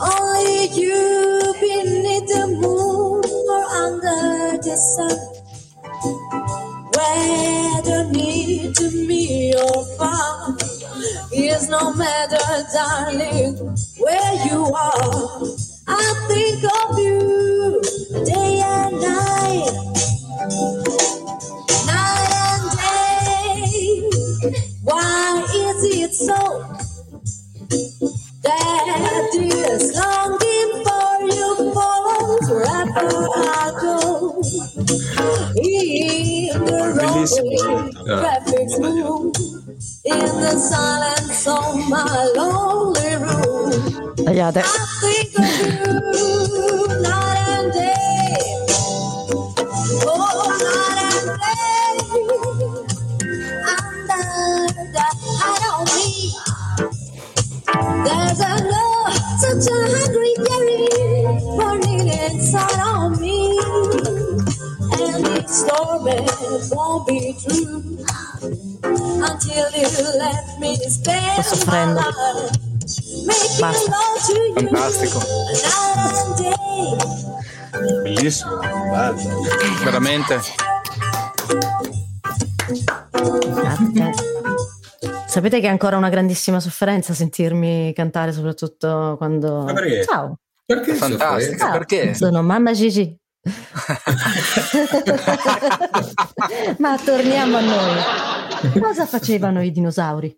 [0.00, 5.18] Only you beneath the moon or under the sun.
[6.94, 10.56] Whether near to me or far
[11.32, 12.38] is no matter,
[12.74, 13.56] darling,
[13.98, 15.42] where you are.
[15.88, 17.82] I think of you
[18.24, 19.72] day and night,
[21.86, 24.10] night and day.
[24.84, 26.87] Why is it so
[28.48, 33.96] that this longing for you falls wherever I go?
[35.56, 39.32] In the road, traffic room,
[40.04, 43.72] in the silence of my lonely room.
[44.16, 44.62] Tagliate.
[44.64, 44.66] I
[45.00, 47.37] think of you
[59.68, 63.58] such a hungry yearning burning inside on me.
[65.00, 66.20] And this story
[66.72, 67.98] won't be true
[68.82, 72.02] until you let me spend Sto soffrendo.
[73.60, 73.92] Basta.
[74.54, 75.20] Fantastico.
[78.02, 79.16] Bellissimo, bello.
[79.84, 80.40] Veramente.
[85.38, 89.62] Sapete che è ancora una grandissima sofferenza sentirmi cantare, soprattutto quando.
[89.62, 90.02] Ma perché?
[90.02, 91.38] Ciao, Perché Fantastico.
[91.38, 91.70] sofferenza?
[91.70, 92.14] Perché?
[92.14, 93.16] sono mamma Gigi.
[96.78, 98.80] Ma torniamo a noi.
[98.80, 100.36] Cosa facevano i dinosauri?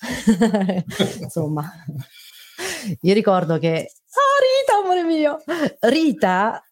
[1.20, 1.72] Insomma,
[3.00, 3.92] io ricordo che.
[4.10, 5.40] Oh, Rita, amore mio!
[5.78, 6.63] Rita,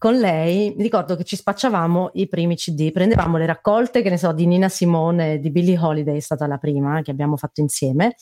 [0.00, 4.16] con lei, mi ricordo che ci spacciavamo i primi CD, prendevamo le raccolte, che ne
[4.16, 8.14] so, di Nina Simone, di Billie Holiday, è stata la prima che abbiamo fatto insieme,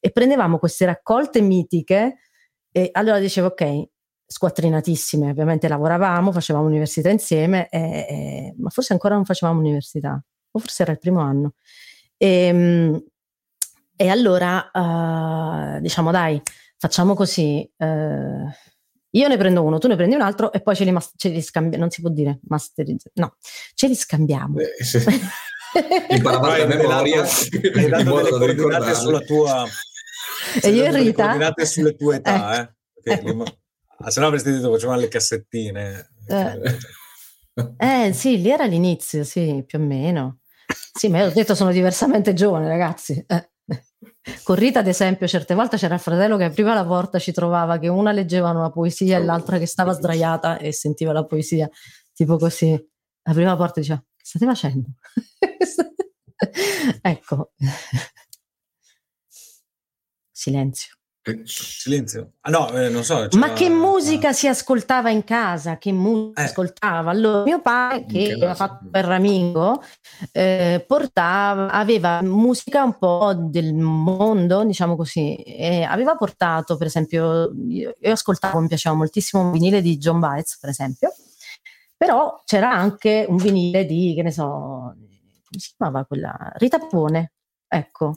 [0.00, 2.16] e prendevamo queste raccolte mitiche
[2.72, 3.88] e allora dicevo, ok,
[4.24, 10.18] squattrinatissime, ovviamente lavoravamo, facevamo università insieme, e, e- ma forse ancora non facevamo università,
[10.52, 11.52] o forse era il primo anno.
[12.16, 13.04] E,
[13.96, 14.70] e allora
[15.76, 16.40] eh, diciamo, dai,
[16.78, 17.70] facciamo così.
[17.76, 18.46] eh,
[19.18, 21.28] io ne prendo uno, tu ne prendi un altro e poi ce li, mas- ce
[21.28, 21.82] li scambiamo.
[21.82, 23.36] Non si può dire masterizzazione, no,
[23.74, 24.58] ce li scambiamo.
[24.58, 24.98] Eh, sì.
[26.08, 29.66] Imparavate a memoria Hai in dato delle coordinate sulla tua
[30.62, 32.74] E io e delle Rita, coordinate sulle tue età, eh?
[33.02, 33.32] Perché Eh.
[33.34, 33.58] lì-
[33.98, 36.10] ah, se no avresti detto facevamo le cassettine.
[36.26, 36.76] Eh.
[37.76, 40.38] eh sì, lì era l'inizio, sì, più o meno.
[40.92, 43.22] Sì, ma io ho detto sono diversamente giovane, ragazzi.
[43.26, 43.50] Eh.
[44.42, 47.78] Con Rita, ad esempio, certe volte c'era il fratello che apriva la porta, ci trovava
[47.78, 51.68] che una leggeva una poesia e l'altra che stava sdraiata e sentiva la poesia,
[52.12, 52.72] tipo così.
[53.22, 54.88] Apriva la porta e diceva, che state facendo?
[57.02, 57.52] ecco.
[60.32, 60.97] Silenzio.
[61.44, 62.32] Silenzio.
[62.40, 63.28] Ah, no, eh, non so.
[63.32, 65.78] Ma che musica si ascoltava in casa?
[65.78, 66.44] Che musica eh.
[66.44, 67.10] ascoltava?
[67.10, 69.82] Allora, mio padre, che aveva fatto per Ramingo,
[70.32, 75.34] eh, portava, aveva musica un po' del mondo, diciamo così.
[75.36, 80.20] E aveva portato, per esempio, io, io ascoltavo, mi piaceva moltissimo un vinile di John
[80.20, 81.12] Baez, per esempio,
[81.96, 84.44] però c'era anche un vinile di, che ne so,
[85.48, 86.52] come si chiamava quella?
[86.54, 87.32] Rita Pavone.
[87.70, 88.14] Ecco,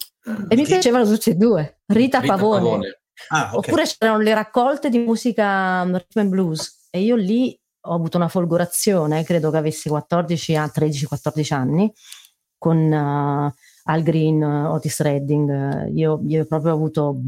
[0.48, 1.82] e mi piacevano tutte e due.
[1.88, 2.60] Rita, Rita Pavone.
[2.62, 3.01] Pavone.
[3.30, 3.58] Ah, okay.
[3.58, 8.18] Oppure c'erano le raccolte di musica mm, rhythm and blues e io lì ho avuto
[8.18, 11.92] una folgorazione, credo che avessi 14 a 13-14 anni,
[12.58, 13.52] con uh,
[13.86, 15.90] Al Green, uh, Otis Redding.
[15.96, 17.20] Io, io proprio ho avuto...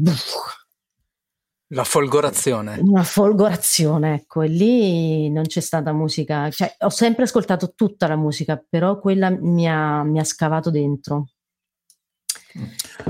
[1.68, 2.78] La folgorazione.
[2.78, 8.16] Una folgorazione, ecco, e lì non c'è stata musica, cioè ho sempre ascoltato tutta la
[8.16, 11.30] musica, però quella mi ha, mi ha scavato dentro.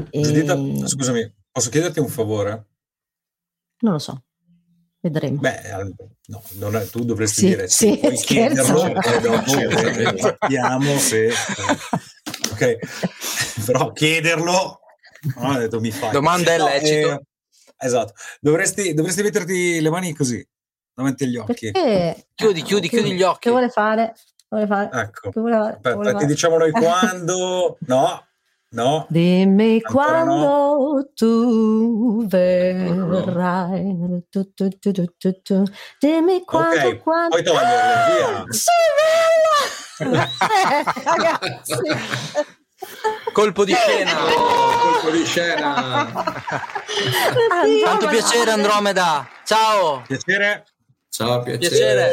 [0.08, 0.86] E...
[0.86, 2.66] scusami, posso chiederti un favore?
[3.78, 4.24] Non lo so,
[4.98, 5.38] vedremo.
[5.38, 5.60] Beh,
[6.26, 11.32] no, non, tu dovresti sì, dire sì, puoi chiederlo e dopo sappiamo se...
[12.52, 12.78] ok,
[13.66, 14.80] però chiederlo...
[15.36, 16.10] No, ho detto mi fai.
[16.10, 17.12] Domanda è lecito.
[17.12, 20.44] Eh, esatto, dovresti, dovresti metterti le mani così,
[20.92, 21.70] davanti agli occhi.
[21.70, 22.26] Perché?
[22.34, 23.38] Chiudi, chiudi, chiudi gli occhi.
[23.42, 24.14] Che vuole fare?
[24.48, 25.02] Vuole fare?
[25.02, 25.30] Ecco.
[25.30, 26.24] Che vuole, Aspetta, vuole fare?
[26.24, 27.78] ti diciamo noi quando...
[27.86, 28.26] No,
[28.74, 29.06] No.
[29.08, 31.08] Dimmi quando no.
[31.14, 33.96] tu verrai.
[34.28, 35.64] Tu, tu, tu,
[36.00, 37.28] Dimmi quando, okay, quando.
[37.28, 38.44] Puoi toglierle, via.
[38.48, 38.70] Sì,
[40.00, 40.28] bella!
[41.04, 41.74] Ragazzi.
[43.32, 44.12] Colpo di scena.
[44.12, 46.12] colpo di scena.
[47.84, 49.28] Tanto piacere Andromeda.
[49.44, 50.02] Ciao.
[50.04, 50.64] Piacere.
[51.08, 51.68] Ciao, piacere.
[51.68, 52.12] piacere.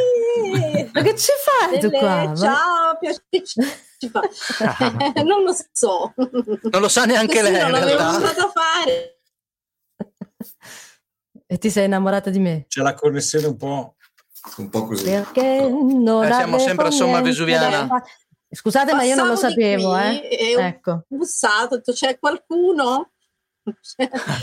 [0.94, 2.36] Ma che ci fai tu qua?
[2.36, 4.22] Ciao, piacere ci fa?
[5.24, 6.14] non lo so.
[6.16, 7.62] Non lo sa neanche sì, lei.
[7.62, 9.20] Non l'avevo usato fare.
[11.46, 12.66] E ti sei innamorata di me?
[12.68, 13.96] C'è la connessione un po',
[14.58, 15.04] un po così.
[15.04, 18.02] Perché non eh, siamo sempre a somma vesuviana.
[18.50, 19.96] Scusate, ma io non lo sapevo.
[19.96, 20.56] Eh.
[20.58, 21.04] Ecco.
[21.08, 23.12] bussato, c'è qualcuno?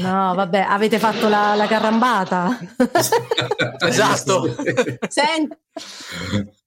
[0.01, 2.57] No, vabbè, avete fatto la, la carrambata.
[3.85, 4.55] esatto.
[5.09, 5.57] Senti.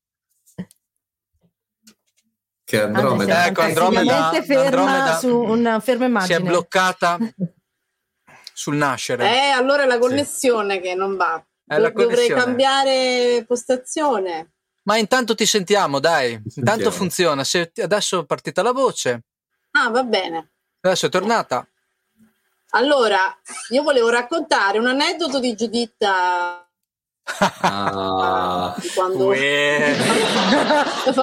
[2.72, 3.42] Che Andromeda.
[3.42, 6.36] Ah, ecco, Andromeda, ferma Andromeda su una ferma immagine.
[6.36, 7.18] Si è bloccata
[8.54, 9.30] sul nascere.
[9.30, 10.80] Eh, allora è la connessione sì.
[10.80, 11.46] che non va.
[11.66, 14.54] Do- dovrei cambiare postazione.
[14.84, 16.32] Ma intanto ti sentiamo, dai.
[16.32, 16.92] Intanto sentiamo.
[16.92, 17.44] funziona.
[17.44, 19.24] Se adesso è partita la voce.
[19.72, 20.52] Ah, va bene.
[20.80, 21.68] Adesso è tornata.
[22.70, 23.38] Allora,
[23.72, 26.71] io volevo raccontare un aneddoto di Giuditta
[27.24, 29.34] Ah, quando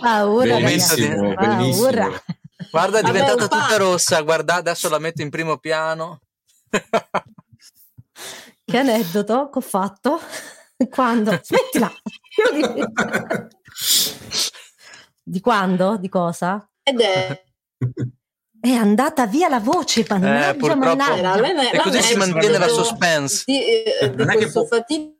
[0.00, 2.20] paura, bellissimo, bellissimo.
[2.70, 4.20] Guarda, è diventata Vabbè, tutta rossa.
[4.22, 6.20] Guarda, adesso la metto in primo piano.
[8.64, 10.20] che aneddoto che ho fatto?
[10.90, 11.40] Quando?
[11.42, 11.92] Smettila!
[15.22, 15.96] Di quando?
[15.96, 16.68] Di cosa?
[16.82, 17.46] Ed è
[18.61, 21.70] è andata via la voce, mannaggia, eh, mannaggia.
[21.70, 23.44] E così si mantiene la suspense.
[23.46, 25.17] Di, eh, di questo fatico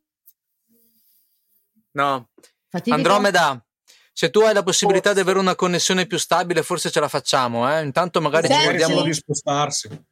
[1.92, 2.29] No.
[2.68, 2.96] Fatidico?
[2.96, 3.64] Andromeda,
[4.12, 5.22] se tu hai la possibilità forse.
[5.22, 7.72] di avere una connessione più stabile, forse ce la facciamo.
[7.72, 7.83] Eh?
[7.83, 8.62] Intanto magari Senti.
[8.62, 10.07] ci guardiamo di spostarsi.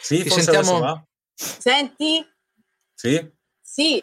[0.00, 1.06] Sì, Ti sentiamo.
[1.34, 2.26] Senti?
[2.94, 3.30] Sì.
[3.60, 4.02] Sì.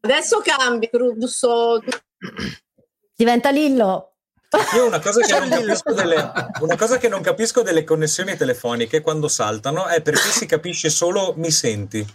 [0.00, 1.82] Adesso cambi, Russo.
[3.14, 4.14] Diventa Lillo.
[4.74, 10.00] Io una cosa, delle, una cosa, che non capisco delle connessioni telefoniche quando saltano è
[10.00, 12.06] perché si capisce solo mi senti.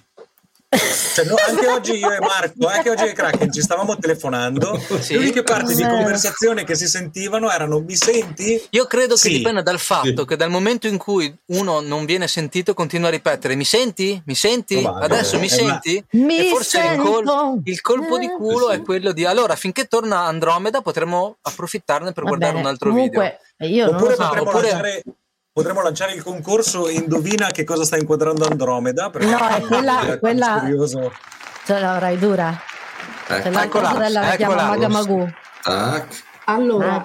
[0.72, 4.80] Cioè, no, anche oggi io e Marco, anche oggi e Kraken ci stavamo telefonando.
[5.00, 5.14] Sì.
[5.14, 8.62] Le uniche parti di conversazione che si sentivano erano: Mi senti?
[8.70, 9.30] Io credo sì.
[9.30, 10.26] che dipenda dal fatto sì.
[10.26, 14.22] che dal momento in cui uno non viene sentito, continua a ripetere: Mi senti?
[14.26, 14.80] Mi senti?
[14.80, 15.06] Probabile.
[15.06, 16.06] Adesso mi eh, senti?
[16.12, 19.86] Mi e forse il, col- il, colpo di eh, culo è quello di allora, finché
[19.86, 22.64] torna Andromeda, potremo approfittarne per Va guardare bene.
[22.64, 23.76] un altro Comunque, video.
[23.76, 24.24] Io Oppure so.
[24.24, 24.70] potremmo Oppure...
[24.70, 25.04] lanciare
[25.60, 29.12] potremmo lanciare il concorso Indovina che cosa sta inquadrando Andromeda.
[29.14, 30.18] No, è quella...
[30.18, 30.64] quella...
[31.66, 32.58] Ce l'avrai dura.
[33.28, 33.42] Eh.
[33.42, 35.30] Ce eccola, sorella la chiama Magamagu.
[35.62, 36.24] Tac.
[36.52, 37.00] Allora,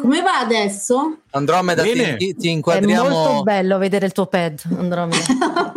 [0.00, 1.18] come va adesso?
[1.30, 3.06] Andromeda, ti, ti, inquadriamo.
[3.06, 5.72] È molto bello vedere il tuo pad, Andromeda.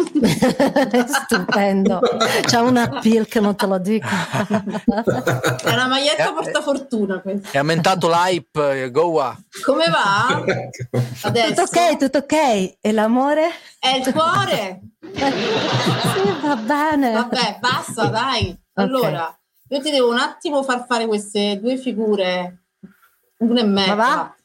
[0.89, 1.99] è stupendo.
[2.41, 4.07] C'ha una appeal che non te lo dico.
[4.07, 7.21] è una maglietta portafortuna.
[7.21, 7.51] Questa.
[7.51, 9.38] È aumentato l'hype, eh, Goa.
[9.63, 10.43] Come va?
[11.21, 11.65] Adesso?
[11.65, 12.77] Tutto ok, tutto ok.
[12.81, 13.49] E l'amore?
[13.77, 14.81] È il cuore.
[15.13, 17.12] sì, va bene.
[17.12, 18.58] Vabbè, basta, dai.
[18.73, 19.08] Allora.
[19.08, 19.37] Okay
[19.69, 22.57] io ti devo un attimo far fare queste due figure,
[23.37, 24.35] una e mezza.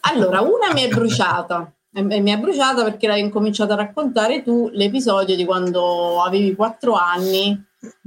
[0.00, 1.72] Allora, una mi è bruciata.
[1.92, 6.94] e, mi è bruciata perché l'hai incominciato a raccontare tu l'episodio di quando avevi quattro
[6.94, 7.58] anni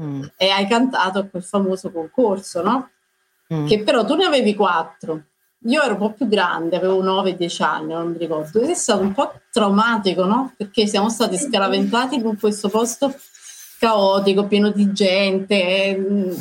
[0.02, 0.24] mm.
[0.38, 2.90] e hai cantato a quel famoso concorso, no?
[3.52, 3.66] Mm.
[3.66, 5.24] Che però tu ne avevi quattro.
[5.64, 8.62] Io ero un po' più grande, avevo 9-10 anni, non mi ricordo.
[8.62, 10.54] Ed è stato un po' traumatico, no?
[10.56, 13.14] Perché siamo stati scaraventati in questo posto
[13.80, 15.56] caotico, pieno di gente.
[15.56, 16.36] E,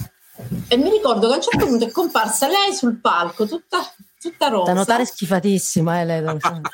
[0.69, 3.79] e mi ricordo che a un certo punto è comparsa lei sul palco, tutta
[4.21, 4.73] tutta rosa.
[4.73, 6.25] Da notare schifatissima, eh, lei,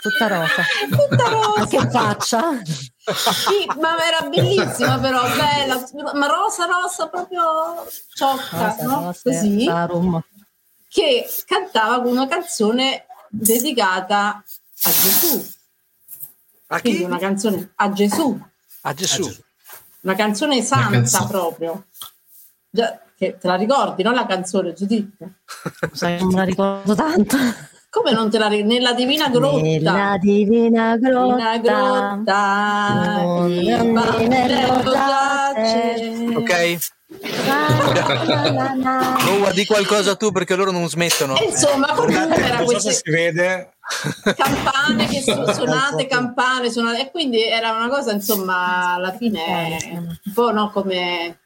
[0.00, 0.62] tutta rosa.
[0.90, 1.66] tutta rosa.
[1.66, 2.62] che faccia.
[2.64, 5.84] Sì, ma era bellissima però, bella,
[6.14, 9.04] ma rosa rosa proprio ciocca, rosa, no?
[9.04, 9.70] Rosa, Così.
[10.88, 14.42] Che cantava una canzone dedicata
[14.82, 15.52] a Gesù.
[16.68, 17.02] A chi?
[17.02, 18.40] una canzone a Gesù.
[18.82, 19.42] A Gesù.
[20.00, 21.28] Una canzone santa una canzone.
[21.28, 21.86] proprio.
[22.70, 24.12] Già, che te la ricordi, no?
[24.12, 25.26] La canzone, Giuditta?
[26.18, 27.36] non me la ricordo tanto.
[27.88, 28.74] Come non te la ricordi?
[28.74, 29.60] Nella Divina Grotta.
[29.60, 32.18] Nella Divina Grotta.
[33.46, 33.88] Divina
[34.78, 35.52] grotta.
[36.34, 36.92] Ok.
[39.24, 41.36] Noah, di qualcosa tu perché loro non smettono.
[41.36, 43.74] E insomma, comunque era queste si vede.
[44.34, 49.78] campane che sono suonate, campane suonate, e quindi era una cosa, insomma, alla fine
[50.24, 51.38] un po' no, come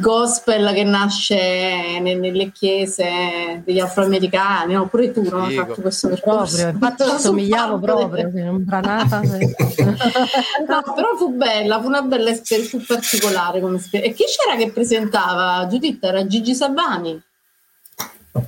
[0.00, 4.88] gospel che nasce nelle chiese degli afroamericani, no?
[4.88, 6.56] pure tu non hai fatto questo percorso.
[6.56, 9.20] Proprio, infatti somigliavo proprio, imbranata.
[9.20, 14.14] no, però fu bella, fu una bella esperienza, fu particolare come esperienza.
[14.14, 15.66] E chi c'era che presentava?
[15.68, 17.22] Giuditta, era Gigi Sabani.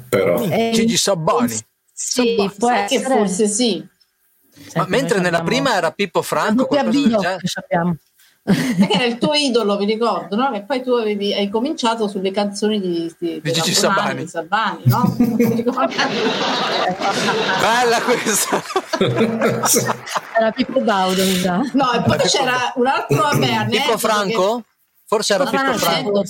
[0.09, 0.43] Però.
[0.43, 1.55] Eh, Gigi Sabani.
[1.93, 2.53] Sì, Sabani.
[2.59, 3.01] può essere.
[3.01, 3.87] che forse sì.
[4.75, 7.47] Ma mentre nella prima era Pippo Franco, qualcosa del genere.
[7.47, 7.97] sappiamo
[8.47, 10.53] era il tuo idolo, mi ricordo, no?
[10.53, 14.23] Che poi tu avevi, hai cominciato sulle canzoni di, di, di Gigi Sabani.
[14.23, 15.17] Di Sabani, no?
[17.61, 18.63] Bella questa!
[20.39, 21.57] era Pippo Baudo, mi sa.
[21.73, 24.57] No, e poi c'era un altro vabbè, Pippo Franco?
[24.57, 24.65] Che...
[25.07, 26.23] Forse era Pippo Franco.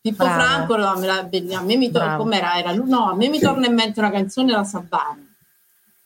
[0.00, 0.24] Pippo.
[0.24, 2.72] Franco, no, a me mi torna, era?
[2.72, 5.28] No, a me mi torna in mente una canzone della Sabani.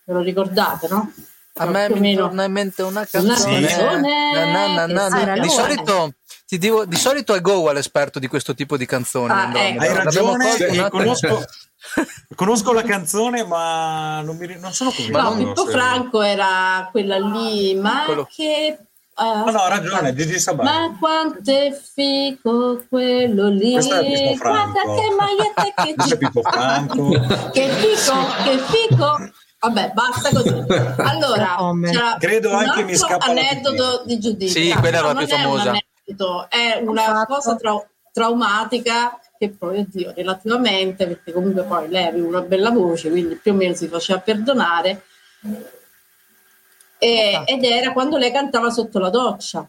[0.04, 1.12] Ve lo ricordate, no?
[1.58, 3.66] A me mi torna in mente una canzone.
[3.66, 4.52] Canzone.
[4.52, 6.12] Na, na, na, di, solito,
[6.46, 9.32] ti dico, di solito è Go l'esperto di questo tipo di canzoni.
[9.32, 9.82] Ah, ecco.
[9.82, 11.44] Hai ragione, conosco,
[12.36, 15.20] conosco, la canzone, ma non, mi, non sono convinto.
[15.20, 15.70] No, Pippo se...
[15.70, 18.28] Franco era quella lì, ma Quello.
[18.30, 18.78] che
[19.18, 20.68] Uh, no, ha ragione, Gigi Sabani.
[20.68, 23.72] Ma quanto è fico quello lì.
[23.72, 24.72] Questo è Pippo Franco.
[24.72, 27.08] Guarda che maglietta che Questo è Pippo Franco.
[27.50, 29.30] che fico, che fico.
[29.66, 30.54] Vabbè, basta così.
[30.96, 34.60] Allora, credo anche mi scappa aneddoto di giudizio.
[34.60, 35.72] Sì, quella era la più famosa.
[36.48, 42.40] È, una cosa tra- traumatica che poi, oddio, relativamente, perché comunque poi lei aveva una
[42.40, 45.02] bella voce, quindi più o meno si faceva perdonare.
[46.98, 49.68] E, ed era quando lei cantava sotto la doccia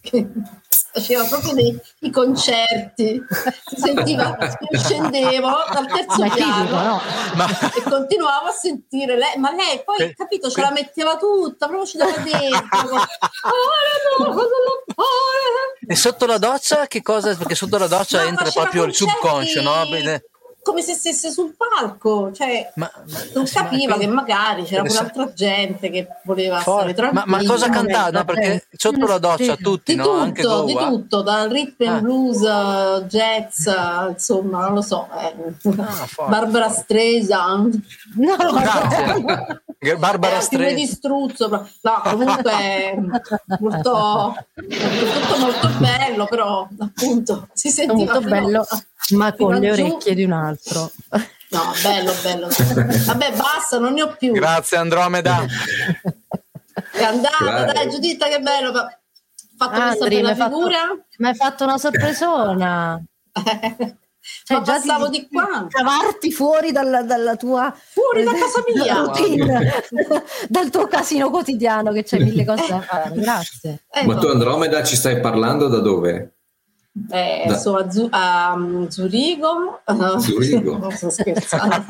[0.98, 3.22] faceva proprio dei, i concerti,
[3.66, 4.36] si sentiva,
[4.72, 7.00] scendevo dal terzo ma piano no?
[7.34, 7.46] ma...
[7.74, 10.14] e continuavo a sentire lei, ma lei poi, que...
[10.14, 12.96] capito, ce la metteva tutta, proprio ci dava dentro.
[15.86, 17.34] e sotto la doccia che cosa?
[17.34, 19.86] Perché sotto la doccia no, entra proprio il subconscio, no?
[20.68, 25.32] Come se stesse sul palco, cioè ma, ma, non capiva ma, che magari c'era un'altra
[25.32, 27.24] gente che voleva for- stare tranquilla.
[27.26, 28.10] Ma, cosa cantava?
[28.10, 30.04] No, perché sotto la doccia tutti, di no?
[30.04, 32.00] tutto, Anche di tutto, dal rhythm ah.
[32.00, 32.40] blues,
[33.06, 33.66] jazz,
[34.10, 35.34] insomma, non lo so, eh.
[35.78, 37.80] ah, Barbara Streisand.
[38.16, 39.96] No, Grazie.
[39.96, 40.76] Barbara Streisand.
[40.76, 42.94] di struzzo, no, comunque
[43.60, 48.66] molto, tutto molto bello, però appunto si sentiva molto bello
[49.10, 50.90] ma con le orecchie di un altro.
[51.50, 52.48] No, bello, bello.
[53.06, 54.32] Vabbè, basta, non ne ho più.
[54.32, 55.44] Grazie Andromeda.
[56.92, 57.72] È andata, Grazie.
[57.72, 58.72] dai Giuditta, che bello.
[59.56, 60.78] Fatto Andri, questa bella figura.
[61.18, 63.02] Mi hai fatto una sorpresona.
[64.44, 65.66] Cioè, Ma già passavo di, di qua.
[65.70, 69.72] Cavarti fuori dalla, dalla tua fuori da casa mia routine,
[70.48, 73.14] dal tuo casino quotidiano che c'è mille cose da fare.
[73.14, 73.84] Grazie.
[73.90, 76.37] Eh, Ma tu Andromeda ci stai parlando da dove?
[77.10, 77.56] Eh, da...
[77.56, 79.80] so a, Zu- a um, Zurigo.
[80.20, 80.78] Zurigo.
[80.78, 81.84] non sto scherzando.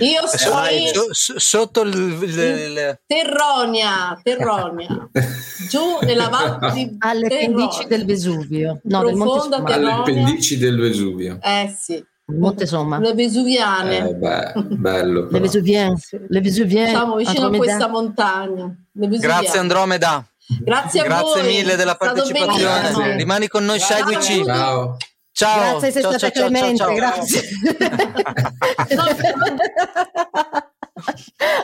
[0.00, 5.08] Io sono eh, so, sotto il, il, il, Terronia, Terronia.
[5.68, 7.56] Giù nella valle di alle Terronia.
[7.56, 8.80] pendici del Vesuvio.
[8.84, 11.38] No, del Monte Alle pendici del Vesuvio.
[11.42, 12.04] Eh sì.
[12.26, 12.98] Monte Somma.
[12.98, 14.08] Le Vesuviane.
[14.08, 15.28] Eh, beh, bello.
[15.30, 15.96] Le Vesuviane.
[16.28, 16.88] Le Vesuviane.
[16.90, 17.72] Siamo vicino Andromeda.
[17.72, 18.74] a questa montagna.
[18.92, 20.24] Grazie Andromeda.
[20.58, 21.54] Grazie a Grazie voi.
[21.54, 23.16] mille della partecipazione.
[23.16, 23.96] Rimani con noi, ciao.
[23.96, 24.44] seguici.
[24.44, 24.96] Ciao.
[25.32, 25.78] Ciao.
[25.78, 27.42] Grazie, sei ciao, stata ciao, clemente, ciao, grazie.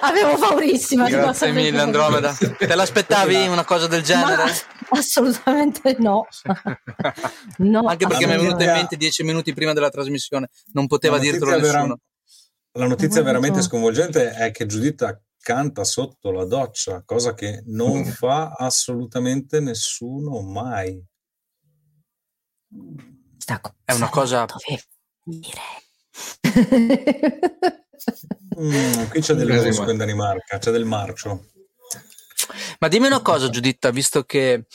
[0.00, 1.08] avevo paurissima.
[1.08, 2.32] Grazie mille Andromeda.
[2.32, 4.44] Te l'aspettavi una cosa del genere?
[4.88, 6.26] Ma assolutamente no.
[7.58, 11.18] no Anche perché mi è venuto in mente dieci minuti prima della trasmissione, non poteva
[11.18, 11.70] dirtelo nessuno.
[11.70, 11.96] Vera...
[12.72, 18.06] La notizia veramente sconvolgente è che Giuditta canta sotto la doccia, cosa che non mm.
[18.06, 21.00] fa assolutamente nessuno mai.
[23.84, 24.44] È una cosa...
[28.58, 31.46] mm, qui c'è del bosco in Danimarca, c'è del marcio.
[32.80, 34.66] Ma dimmi una cosa, Giuditta, visto che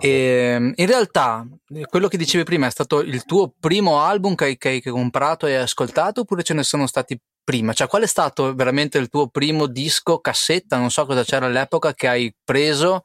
[0.00, 1.46] eh, in realtà
[1.88, 5.46] quello che dicevi prima è stato il tuo primo album che hai, che hai comprato
[5.46, 7.72] e hai ascoltato oppure ce ne sono stati prima?
[7.72, 11.94] Cioè, qual è stato veramente il tuo primo disco, cassetta, non so cosa c'era all'epoca,
[11.94, 13.02] che hai preso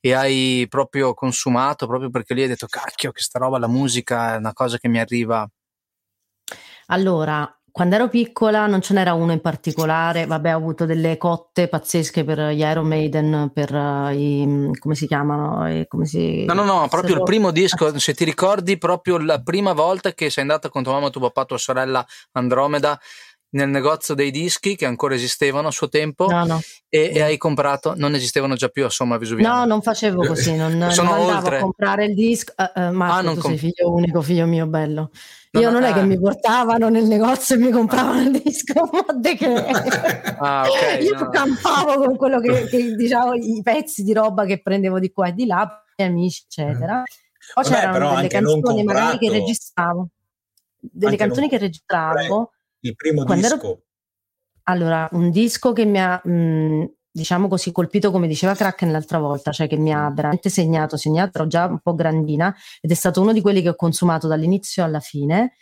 [0.00, 4.34] e hai proprio consumato, proprio perché lì hai detto, cacchio, che sta roba, la musica
[4.34, 5.48] è una cosa che mi arriva?
[6.86, 11.66] Allora, quando ero piccola non ce n'era uno in particolare, vabbè ho avuto delle cotte
[11.66, 15.66] pazzesche per gli Iron Maiden, per uh, i, come si chiamano?
[15.66, 16.44] E come si...
[16.44, 20.30] No, no, no, proprio il primo disco, se ti ricordi proprio la prima volta che
[20.30, 22.96] sei andata con tua mamma, tuo papà, tua sorella Andromeda
[23.54, 26.60] nel negozio dei dischi che ancora esistevano a suo tempo no, no.
[26.88, 29.58] E, e, hai comprato, non esistevano già più a Somma Vesuviana.
[29.58, 31.56] No, non facevo così, non, Sono non andavo oltre.
[31.56, 32.52] a comprare il disco.
[32.56, 35.10] Uh, uh, Marco, ah, tu com- sei figlio unico, figlio mio bello.
[35.60, 39.36] Io non, è che mi portavano nel negozio e mi compravano il disco, ma de
[39.36, 41.28] che ah, okay, io no.
[41.28, 45.32] campavo con quello che, che, diciamo i pezzi di roba che prendevo di qua e
[45.32, 47.02] di là, gli amici, eccetera.
[47.52, 50.08] Poi Vabbè, c'erano delle canzoni magari che registravo,
[50.80, 52.52] delle canzoni che registravo.
[52.80, 53.54] Il primo disco.
[53.54, 53.82] Ero...
[54.64, 56.84] Allora, un disco che mi ha mh,
[57.14, 61.38] diciamo così, colpito come diceva Kraken l'altra volta, cioè che mi ha veramente segnato, segnato,
[61.38, 64.82] ero già un po' grandina ed è stato uno di quelli che ho consumato dall'inizio
[64.82, 65.52] alla fine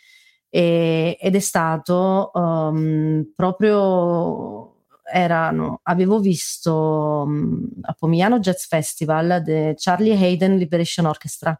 [0.49, 9.75] e, ed è stato um, proprio, erano, avevo visto um, a Pomigliano Jazz Festival The
[9.77, 11.55] Charlie Hayden Liberation Orchestra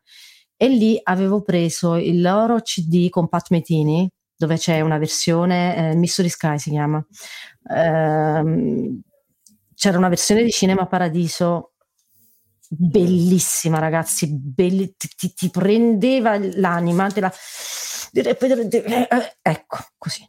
[0.58, 5.96] e lì avevo preso il loro CD con Pat Metini dove c'è una versione, eh,
[5.96, 7.06] Mystery Sky si chiama,
[7.70, 9.02] ehm,
[9.84, 11.73] c'era una versione di Cinema Paradiso
[12.69, 17.34] bellissima, ragazzi, belli, ti, ti, ti, prendeva l'anima, te la...
[19.41, 20.25] ecco, così.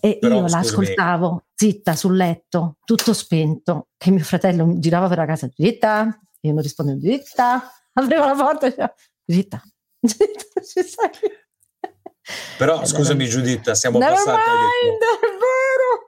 [0.00, 5.24] E Però, io l'ascoltavo zitta sul letto, tutto spento, che mio fratello girava per la
[5.24, 8.94] casa, zitta, io non rispondevo, zitta, aprivo la porta e diceva,
[9.24, 9.62] zitta,
[10.02, 11.32] zitta, ci sei.
[12.58, 14.36] Però scusami Giuditta, siamo Never passati...
[14.36, 16.07] Mind, è vero!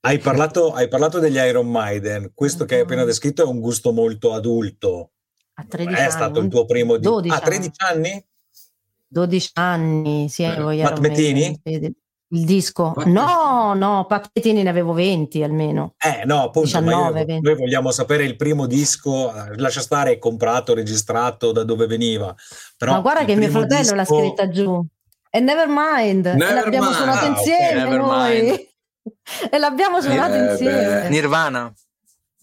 [0.00, 3.06] Hai parlato, hai parlato, degli Iron Maiden, questo che hai appena mm.
[3.06, 5.10] descritto è un gusto molto adulto.
[5.54, 6.10] A 13 è anni.
[6.10, 7.08] stato il tuo primo di...
[7.28, 8.24] A ah, 13 anni?
[9.08, 11.60] 12 anni, sì, avevo gli Pat Metini?
[12.28, 12.92] Il disco?
[13.06, 15.94] No, no, Pat ne avevo 20 almeno.
[15.98, 20.74] Eh, no, appunto, 19, io, noi vogliamo sapere il primo disco, eh, lascia stare comprato,
[20.74, 22.34] registrato, da dove veniva.
[22.76, 23.94] Però Ma guarda che mio fratello disco...
[23.94, 24.84] l'ha scritta giù.
[25.30, 26.96] E Nevermind, Never l'abbiamo mind.
[26.96, 27.96] suonato ah, insieme okay.
[27.96, 28.65] noi.
[29.50, 31.02] E l'abbiamo suonato Eh, insieme.
[31.02, 31.08] beh.
[31.08, 31.72] Nirvana.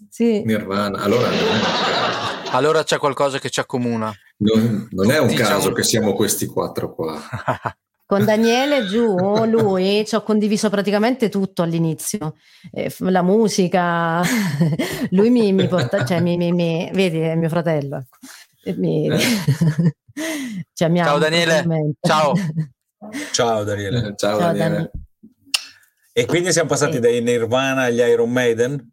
[0.09, 0.43] Sì.
[0.43, 0.99] Nirvana.
[1.01, 1.27] Allora
[2.51, 4.13] Allora c'è qualcosa che ci accomuna.
[4.37, 7.19] non, non è un Diciamo- caso che siamo questi quattro qua.
[8.05, 12.35] Con Daniele giù, lui ci ho condiviso praticamente tutto all'inizio,
[12.71, 14.21] Eh, la musica,
[15.11, 18.05] lui mi, mi porta, cioè mi, mi- mi- vedi, è mio fratello.
[18.61, 18.79] ecco.
[18.79, 19.09] Mi-
[20.73, 21.65] ci amiamo Ciao Daniele,
[22.01, 22.33] ciao.
[23.31, 24.13] Ciao Daniele.
[24.15, 24.75] Ciao, Ciao, Daniele.
[24.75, 24.89] Dani.
[26.15, 26.99] E quindi siamo passati Sì.
[26.99, 28.91] dai Nirvana agli Iron Maiden?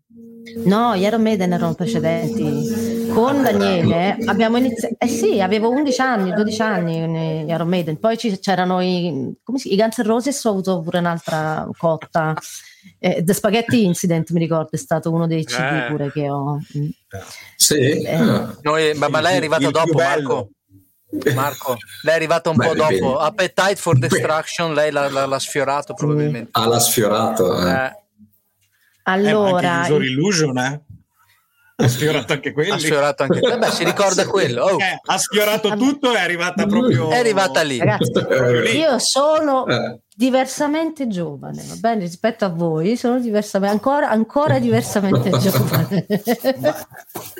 [0.64, 3.08] No, gli Iron Maiden erano precedenti.
[3.12, 7.98] Con Daniele abbiamo iniziato, eh sì, avevo 11 anni, 12 anni gli Iron Maiden.
[7.98, 12.34] Poi ci- c'erano i, come si, i Guns N' Roses, ho avuto pure un'altra cotta.
[12.98, 15.86] Eh, The Spaghetti Incident, mi ricordo, è stato uno dei CD Eh.
[15.90, 16.54] pure che ho.
[16.56, 16.88] mm.
[17.56, 17.74] Sì?
[18.02, 18.14] Eh.
[18.14, 18.56] Ah.
[18.62, 20.28] Noi, ma, ma lei è arrivata Il dopo, bello.
[20.28, 20.50] Marco?
[21.34, 22.98] Marco, lei è arrivata un Beh, po' bene.
[22.98, 23.18] dopo.
[23.18, 26.50] Appetite for Destruction, lei l'ha, l'ha- l'ha sfiorato probabilmente.
[26.52, 27.58] Ah, l'ha sfiorato.
[27.66, 27.70] eh.
[27.70, 27.98] Eh, Eh,
[29.04, 30.80] Allora, anche User Illusion, eh?
[31.80, 32.70] Ha sfiorato anche quelli.
[32.70, 34.64] ha sfiorato anche Vabbè, si ricorda quello.
[34.64, 37.10] Oh, Eh, ha sfiorato tutto e è arrivata proprio...
[37.10, 37.78] è arrivata lì.
[37.78, 38.10] ragazzi,
[38.64, 38.78] lì.
[38.78, 40.00] io sono Eh.
[40.14, 46.06] diversamente giovane, va bene, rispetto a voi, sono diversamente, ancora, ancora diversamente giovane.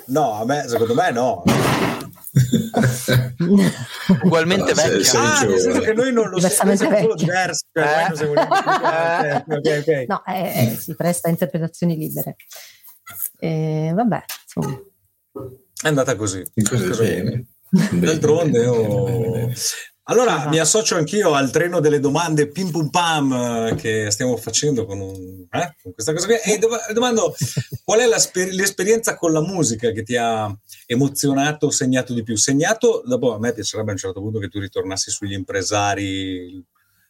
[0.07, 1.43] No, a me, secondo me no.
[4.22, 5.03] Ugualmente Ah, sì, vecchia.
[5.05, 5.16] sì.
[5.16, 9.45] ah, nel senso che noi non lo siamo solo diversi, cioè, noi non siamo neanche-
[9.49, 10.05] ok, ok.
[10.09, 12.36] No, eh, eh, si presta a interpretazioni libere.
[13.38, 14.82] Eh, vabbè, insomma.
[15.82, 16.42] È andata così.
[17.92, 19.52] D'altronde, oh.
[20.11, 20.48] Allora esatto.
[20.48, 24.98] mi associo anch'io al treno delle domande pim pum pam eh, che stiamo facendo con,
[24.98, 26.58] un, eh, con questa cosa qui e
[26.92, 27.32] domando
[27.84, 30.52] qual è l'esperienza con la musica che ti ha
[30.86, 32.34] emozionato, segnato di più?
[32.36, 36.61] Segnato, dopo a me piacerebbe a un certo punto che tu ritornassi sugli impresari,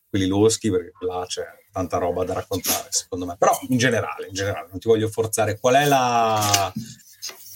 [0.07, 4.35] quelli loschi, perché là c'è tanta roba da raccontare secondo me, però in generale, in
[4.35, 6.73] generale, non ti voglio forzare, qual è la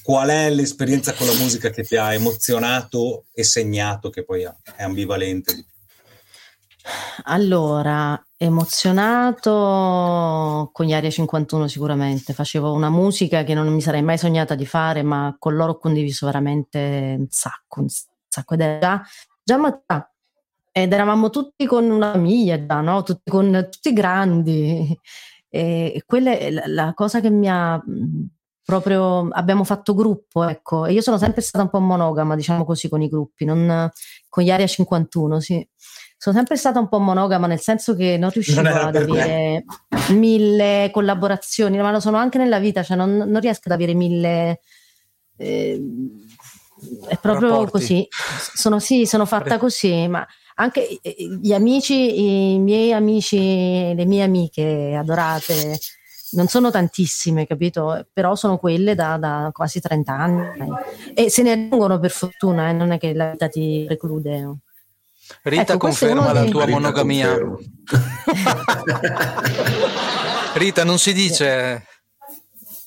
[0.03, 4.83] qual è l'esperienza con la musica che ti ha emozionato e segnato, che poi è
[4.83, 5.65] ambivalente?
[7.25, 9.49] Allora, emozionato
[10.73, 14.67] con gli Aria 51 sicuramente, facevo una musica che non mi sarei mai sognata di
[14.67, 17.89] fare, ma con loro ho condiviso veramente un sacco, un
[18.29, 18.53] sacco.
[18.53, 19.03] Ed era già,
[19.43, 19.57] già
[20.77, 23.05] ed eravamo tutti con una famiglia già, no?
[23.05, 24.99] tutti, con, tutti grandi
[25.49, 27.81] e quella è la, la cosa che mi ha
[28.65, 30.87] proprio abbiamo fatto gruppo, ecco.
[30.87, 33.89] Io sono sempre stata un po' monogama, diciamo così, con i gruppi, non,
[34.29, 35.65] con gli Area 51, sì.
[36.17, 40.17] Sono sempre stata un po' monogama nel senso che non riuscivo non ad avere me.
[40.17, 44.61] mille collaborazioni, ma lo sono anche nella vita, cioè non, non riesco ad avere mille.
[45.37, 45.81] Eh,
[47.07, 47.71] è proprio Rapporti.
[47.71, 48.09] così.
[48.55, 51.01] Sono, sì, sono fatta così, ma anche
[51.41, 53.37] gli amici, i miei amici,
[53.95, 55.79] le mie amiche adorate
[56.35, 58.07] non sono tantissime, capito?
[58.13, 60.69] Però sono quelle da, da quasi 30 anni
[61.15, 62.73] e se ne aggiungono per fortuna, eh?
[62.73, 64.59] non è che la vita ti preclude.
[65.43, 67.39] Rita ecco, conferma la tua Rita monogamia.
[70.55, 71.87] Rita, non si dice.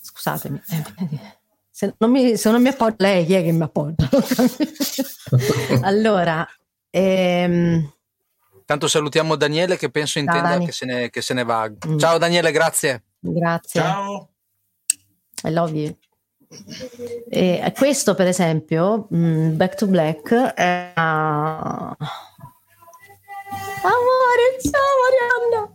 [0.01, 0.61] Scusatemi.
[0.69, 0.83] Eh,
[1.71, 4.07] se non, mi, se non mi appoggia lei, chi è che mi appoggia?
[5.81, 6.47] allora,
[6.89, 7.91] ehm,
[8.67, 11.69] Tanto salutiamo Daniele che penso intenda che se, ne, che se ne va.
[11.69, 11.97] Mm.
[11.97, 13.05] Ciao Daniele, grazie.
[13.17, 13.79] Grazie.
[13.79, 14.29] Ciao.
[15.43, 15.97] I love you.
[17.29, 20.91] E questo, per esempio, mm, Back to Black è.
[20.97, 21.95] Uh...
[23.83, 25.73] Amore, ciao Marianna!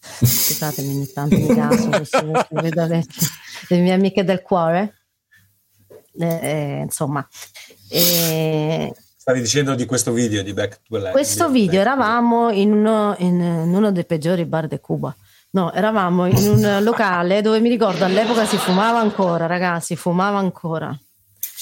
[0.00, 1.88] Scusatemi, ogni tanto mi caso,
[2.50, 3.02] vedo le,
[3.68, 5.06] le, mie amiche del cuore.
[6.18, 7.26] Eh, eh, insomma,
[7.88, 8.94] eh,
[9.24, 11.12] Stavi dicendo di questo video di Back to Black.
[11.12, 15.16] Questo video eravamo in uno, in, in uno dei peggiori bar di Cuba.
[15.52, 20.88] No, eravamo in un locale dove mi ricordo all'epoca si fumava ancora, ragazzi, fumava ancora.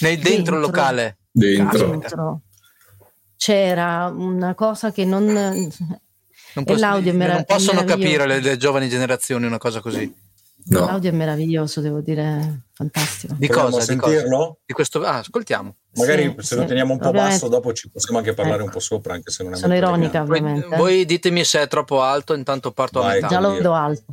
[0.00, 1.18] Nel dentro, dentro il locale?
[1.30, 1.86] Dentro.
[1.86, 2.40] dentro.
[3.36, 5.22] C'era una cosa che non...
[5.22, 10.12] Non, posso, non possono capire le, le, giovani generazioni una cosa così.
[10.64, 10.86] No.
[10.86, 13.34] L'audio è meraviglioso, devo dire, fantastico.
[13.36, 13.80] Di Vogliamo cosa?
[13.82, 14.20] sentirlo?
[14.20, 14.56] Di, cosa?
[14.66, 15.02] di questo...
[15.04, 15.76] Ah, ascoltiamo.
[15.94, 17.34] Magari sì, se lo teniamo un po' ovviamente.
[17.34, 18.66] basso, dopo ci possiamo anche parlare ecco.
[18.66, 20.68] un po' sopra, anche se non è Sono ironica, ovviamente.
[20.68, 23.28] Voi, voi, ditemi se è troppo alto, intanto parto Vai, a metà.
[23.28, 24.04] Già lo vedo alto.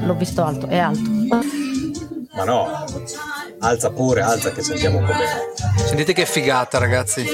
[0.00, 1.10] L'ho visto alto, è alto.
[2.34, 2.84] Ma no,
[3.58, 5.86] alza pure, alza che sentiamo un po' bene.
[5.86, 7.26] Sentite che figata, ragazzi.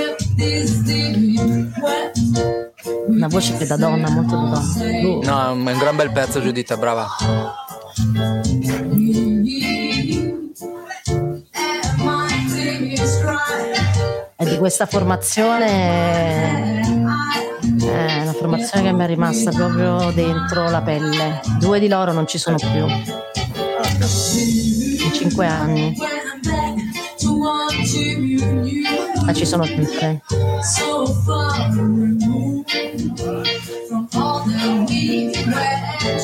[3.07, 4.59] Una voce che da donna, molto da donna.
[4.59, 5.23] Uh.
[5.23, 7.07] No, è un gran bel pezzo, Giuditta, brava.
[14.41, 16.81] E di questa formazione
[17.81, 21.41] è una formazione che mi è rimasta proprio dentro la pelle.
[21.59, 22.87] Due di loro non ci sono più.
[22.87, 23.03] In
[25.13, 25.97] cinque anni.
[29.25, 30.23] Ma ci sono sempre.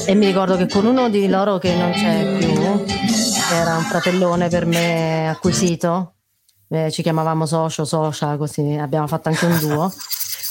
[0.06, 2.84] E mi ricordo che con uno di loro che non c'è più,
[3.52, 6.14] era un fratellone per me acquisito,
[6.68, 9.92] eh, ci chiamavamo socio, socia, così abbiamo fatto anche un duo.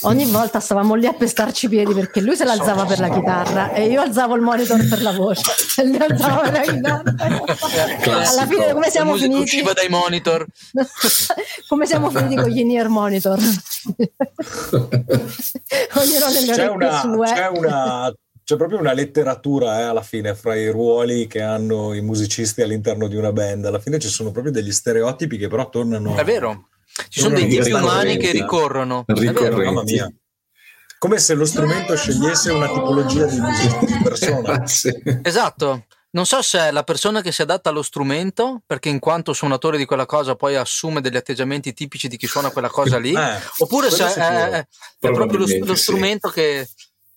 [0.06, 3.72] Ogni volta stavamo lì a pestarci i piedi perché lui se l'alzava per la chitarra
[3.72, 5.43] e io alzavo il monitor per la voce
[5.80, 7.16] e lui alzava per la chitarra.
[8.28, 9.41] Alla fine come siamo finiti?
[9.43, 10.45] Usciva dai monitor.
[11.70, 13.38] come siamo finiti con gli in-ear monitor?
[15.95, 17.34] Ognuno nelle c'è una, sue.
[17.34, 18.14] C'è una
[18.44, 23.08] c'è proprio una letteratura eh, alla fine fra i ruoli che hanno i musicisti all'interno
[23.08, 23.66] di una band.
[23.66, 26.16] Alla fine ci sono proprio degli stereotipi che però tornano.
[26.16, 26.68] È vero,
[27.10, 29.06] ci sono dei tipi umani che ricorrono.
[29.08, 29.64] Ricorrenti.
[29.64, 30.14] Mamma mia.
[30.98, 34.64] Come se lo strumento scegliesse una tipologia di, di persona.
[35.24, 35.86] Esatto.
[36.12, 39.80] Non so se è la persona che si adatta allo strumento, perché in quanto suonatore
[39.80, 43.39] di quella cosa poi assume degli atteggiamenti tipici di chi suona quella cosa lì, eh,
[43.58, 44.68] oppure se è, è,
[45.00, 46.34] è proprio lo, lo strumento sì.
[46.36, 46.68] che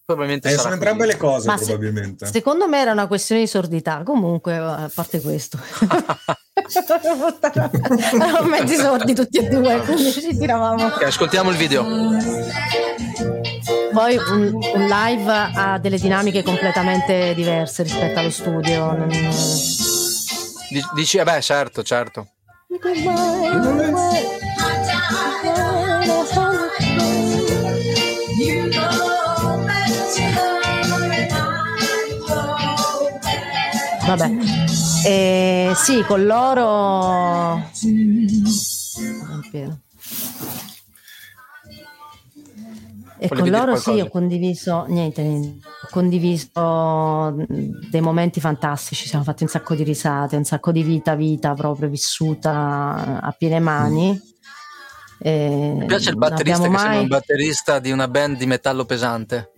[0.07, 2.27] Probabilmente eh, sono entrambe le cose, Ma probabilmente.
[2.27, 4.05] Se, secondo me era una questione di sordità.
[4.05, 5.59] Comunque, a parte questo,
[8.15, 10.87] erano mezzi sordi tutti e due, quindi ci tiravamo.
[10.87, 11.83] Okay, ascoltiamo il video.
[13.93, 18.93] Poi un, un, live ha delle dinamiche completamente diverse rispetto allo studio.
[18.93, 19.09] Non...
[20.95, 22.29] Dici, eh beh, certo, certo.
[34.07, 34.31] Vabbè.
[35.05, 37.61] Eh, sì, con loro...
[43.19, 47.35] E con loro sì, ho condiviso niente, niente, ho condiviso
[47.91, 51.89] dei momenti fantastici, siamo fatti un sacco di risate, un sacco di vita, vita proprio
[51.89, 54.11] vissuta a piene mani.
[55.27, 55.79] Mm.
[55.79, 56.81] Mi piace il batterista che mai...
[56.81, 59.51] sembra un batterista di una band di metallo pesante.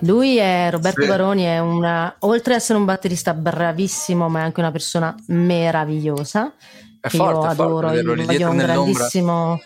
[0.00, 1.08] Lui è Roberto sì.
[1.08, 6.52] Baroni, è una, oltre ad essere un batterista bravissimo, ma è anche una persona meravigliosa.
[7.00, 9.60] È che forte, io adoro, forte, io voglio un grandissimo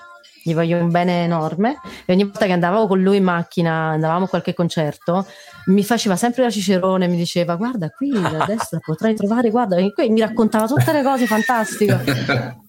[0.45, 4.26] gli voglio un bene enorme e ogni volta che andavo con lui in macchina, andavamo
[4.26, 5.26] a qualche concerto,
[5.66, 9.91] mi faceva sempre la cicerone, mi diceva guarda qui a destra potrai trovare, guarda, e
[9.95, 12.05] qui mi raccontava tutte le cose fantastiche.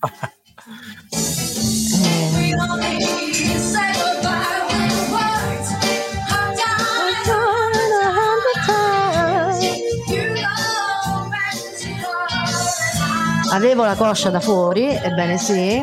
[13.56, 15.82] Avevo la coscia da fuori, ebbene sì,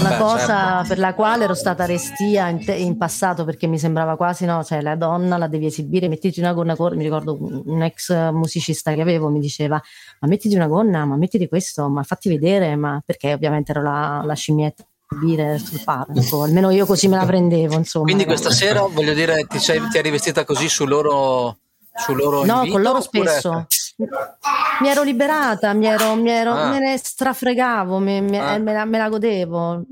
[0.00, 0.88] una Beh, cosa certo.
[0.88, 4.64] per la quale ero stata restia in, te- in, passato perché mi sembrava quasi no,
[4.64, 9.02] cioè la donna la devi esibire, mettiti una gonna mi ricordo un ex musicista che
[9.02, 9.78] avevo mi diceva
[10.20, 14.22] ma mettiti una gonna, ma mettiti questo, ma fatti vedere, ma perché ovviamente ero la,
[14.24, 14.82] la scimmietta
[15.20, 18.06] dire sul parco, almeno io così me la prendevo insomma.
[18.06, 21.58] Quindi questa sera voglio dire ti, sei, ti eri vestita così su loro,
[21.94, 23.66] su loro No, con loro spesso
[23.96, 26.70] mi ero liberata, mi, ero, mi ero, ah.
[26.70, 28.58] me ne strafregavo, mi, mi, ah.
[28.58, 29.84] me, la, me, la, godevo.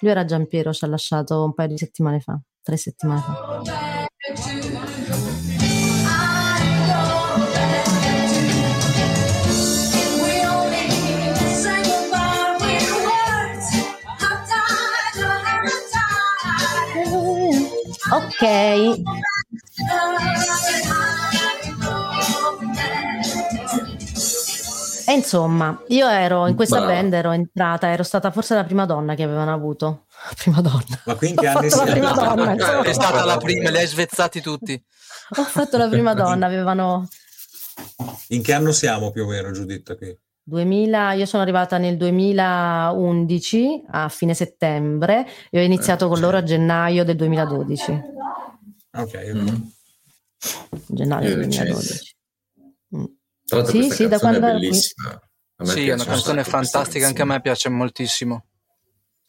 [0.00, 3.64] Lui era Giampiero, ci ha lasciato un paio di settimane fa, tre settimane fa.
[18.08, 18.42] Ok.
[25.08, 26.94] E insomma, io ero in questa Brava.
[26.94, 30.06] band, ero entrata, ero stata forse la prima donna che avevano avuto.
[30.28, 31.00] La prima donna.
[31.04, 31.90] Ma qui in che anni sei?
[31.92, 34.84] prima donna, È stata la prima, li hai svezzati tutti.
[35.36, 37.06] Ho fatto la prima donna, avevano...
[38.28, 39.96] In che anno siamo più o meno, Giuditta?
[39.96, 40.18] Qui?
[40.42, 46.36] 2000, io sono arrivata nel 2011 a fine settembre e ho iniziato eh, con loro
[46.36, 48.02] a gennaio del 2012.
[48.92, 49.56] Ok, mm.
[50.86, 52.15] gennaio del 2012.
[53.46, 55.20] Tra l'altro sì, sì, da quando è bellissima.
[55.62, 58.44] Sì, è una canzone fantastica, anche a me piace moltissimo.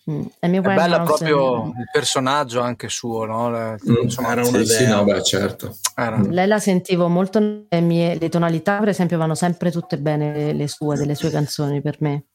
[0.10, 0.26] Mm.
[0.40, 1.80] È, bella proprio è...
[1.80, 3.52] il personaggio anche suo, no?
[3.52, 5.78] Le, mm, insomma, era una sì, sì, no, beh, certo.
[5.96, 6.18] Era.
[6.22, 10.54] Lei la sentivo molto, le, mie, le tonalità per esempio vanno sempre tutte bene le,
[10.54, 12.28] le sue, delle sue canzoni per me.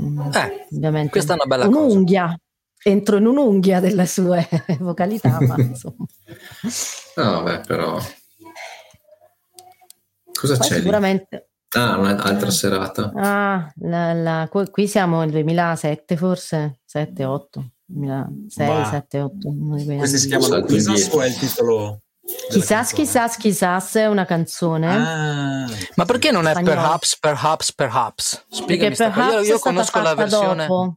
[0.00, 1.10] Mm, eh, ovviamente.
[1.10, 2.24] Questa è una bella un'unghia.
[2.24, 2.38] cosa.
[2.84, 4.48] Entro in un'unghia delle sue
[4.80, 6.06] vocalità, ma insomma.
[7.16, 8.00] No, beh, però
[10.42, 10.74] Cosa Poi c'è?
[10.78, 11.48] Sicuramente.
[11.74, 11.80] Lì?
[11.80, 13.12] Ah, un'altra serata.
[13.14, 18.84] Ah, la, la, qui siamo nel 2007 forse, 7, 8, 2006, bah.
[18.84, 19.54] 7, 8.
[19.98, 22.00] Questi si chiamano Quizas o è il titolo?
[22.50, 24.88] Chissà, chissà, chissà è una canzone.
[24.88, 25.70] Ah.
[25.94, 28.46] Ma perché non è Perhaps, Perhaps, Perhaps?
[28.50, 30.66] Spiegami perhaps io, io conosco la versione.
[30.66, 30.96] Dopo.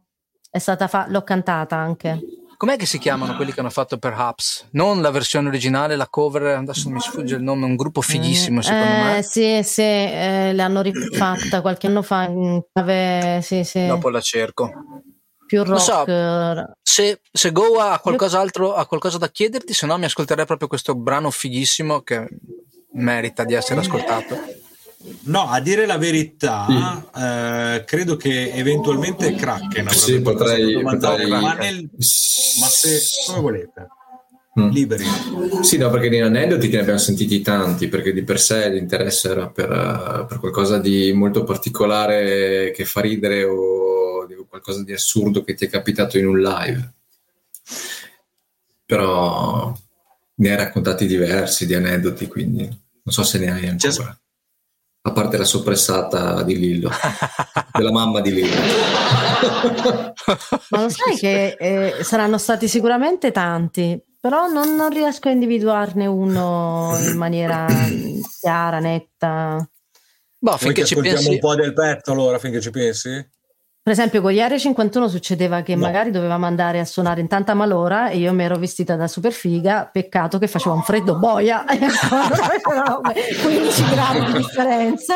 [0.50, 2.20] È stata fa- l'ho cantata anche.
[2.58, 4.70] Com'è che si chiamano quelli che hanno fatto Perhaps?
[4.72, 8.86] Non la versione originale, la cover, adesso mi sfugge il nome, un gruppo fighissimo secondo
[8.86, 9.22] eh, me.
[9.24, 12.32] Sì, sì, eh, l'hanno rifatta qualche anno fa.
[12.74, 13.86] Ave, sì, sì.
[13.86, 14.72] Dopo la cerco.
[15.46, 15.80] Più rock.
[15.80, 16.06] So,
[16.82, 20.96] se, se Go ha qualcos'altro, ha qualcosa da chiederti, se no mi ascolterei proprio questo
[20.96, 22.28] brano fighissimo che
[22.94, 24.64] merita di essere ascoltato.
[25.24, 27.20] No, a dire la verità, sì.
[27.22, 31.28] eh, credo che eventualmente Kraken sì, potrei, potrei...
[31.28, 31.90] Ma, nel...
[31.92, 33.88] ma, se come volete.
[34.58, 34.70] Mm.
[34.70, 35.04] Liberi.
[35.62, 39.50] Sì, no, perché in aneddoti ne abbiamo sentiti tanti, perché di per sé l'interesse era
[39.50, 45.44] per, uh, per qualcosa di molto particolare che fa ridere o di qualcosa di assurdo
[45.44, 46.94] che ti è capitato in un live.
[48.86, 49.78] Però
[50.36, 53.92] ne hai raccontati diversi di aneddoti, quindi non so se ne hai ancora.
[53.92, 54.25] C'è,
[55.08, 56.90] a parte la soppressata di Lillo,
[57.72, 58.60] della mamma di Lillo.
[60.70, 66.08] Ma lo sai che eh, saranno stati sicuramente tanti, però non, non, riesco a individuarne
[66.08, 67.68] uno in maniera
[68.40, 69.70] chiara, netta.
[70.40, 71.30] Boh, finché ci pensi...
[71.30, 73.30] un po' del petto allora, finché ci pensi?
[73.86, 75.82] Per esempio, con gli Area 51 succedeva che no.
[75.82, 79.32] magari dovevamo andare a suonare in tanta malora e io mi ero vestita da super
[79.32, 81.84] figa, peccato che faceva un freddo boia, 15
[83.92, 85.14] gradi di differenza.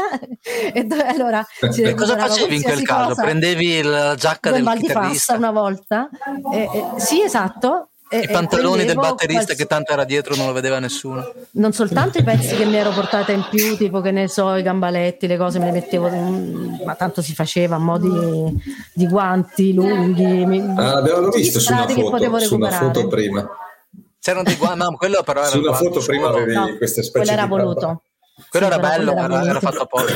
[0.71, 3.07] E do- allora, e cosa facevi in quel caso?
[3.07, 3.23] Cosa.
[3.23, 6.07] Prendevi la giacca del mal di pasta una volta?
[6.53, 7.93] Eh, eh, sì, esatto.
[8.11, 9.59] I pantaloni del batterista quals...
[9.59, 11.31] che tanto era dietro non lo vedeva nessuno.
[11.51, 14.63] Non soltanto i pezzi che mi ero portata in più, tipo che ne so, i
[14.63, 16.09] gambaletti, le cose me le mettevo,
[16.83, 18.61] ma tanto si faceva a mo' di,
[18.93, 20.59] di guanti lunghi.
[20.75, 23.47] Ah, abbiamo visto su una, foto, su una foto prima.
[24.19, 27.25] C'erano dei guanti, no, quello però era Su una foto prima avevi no, queste specie
[27.25, 28.01] quello era voluto.
[28.49, 30.13] Quello sì, era bello, era, era fatto apposta.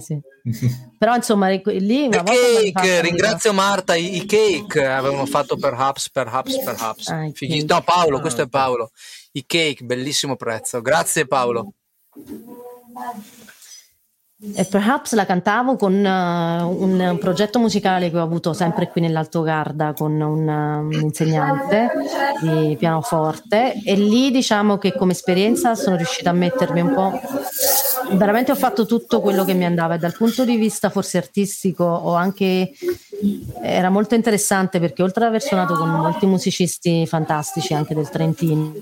[0.00, 0.20] Sì.
[0.98, 7.08] Però insomma lì una cake, ringrazio Marta, i, i, cake avevano fatto perhaps, perhaps, perhaps.
[7.08, 8.90] Ah, no Paolo, questo è Paolo.
[9.32, 10.80] I cake, bellissimo prezzo.
[10.80, 11.72] Grazie Paolo.
[14.56, 19.40] E Perhaps la cantavo con uh, un progetto musicale che ho avuto sempre qui nell'Alto
[19.40, 21.90] Garda con un, un, insegnante
[22.42, 27.12] di pianoforte e lì diciamo che come esperienza sono riuscita a mettermi un po'
[28.12, 31.84] veramente ho fatto tutto quello che mi andava e dal punto di vista forse artistico
[31.84, 32.72] ho anche
[33.62, 38.72] era molto interessante perché oltre ad aver suonato con molti musicisti fantastici anche del Trentino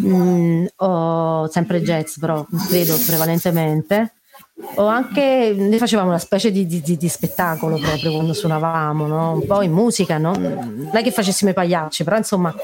[0.00, 4.12] mm, ho sempre jazz però credo prevalentemente
[4.76, 9.32] o anche ne facevamo una specie di, di, di, spettacolo proprio quando suonavamo, no?
[9.32, 10.32] un po' in musica, no?
[10.34, 12.54] non è che facessimo i pagliacci, però insomma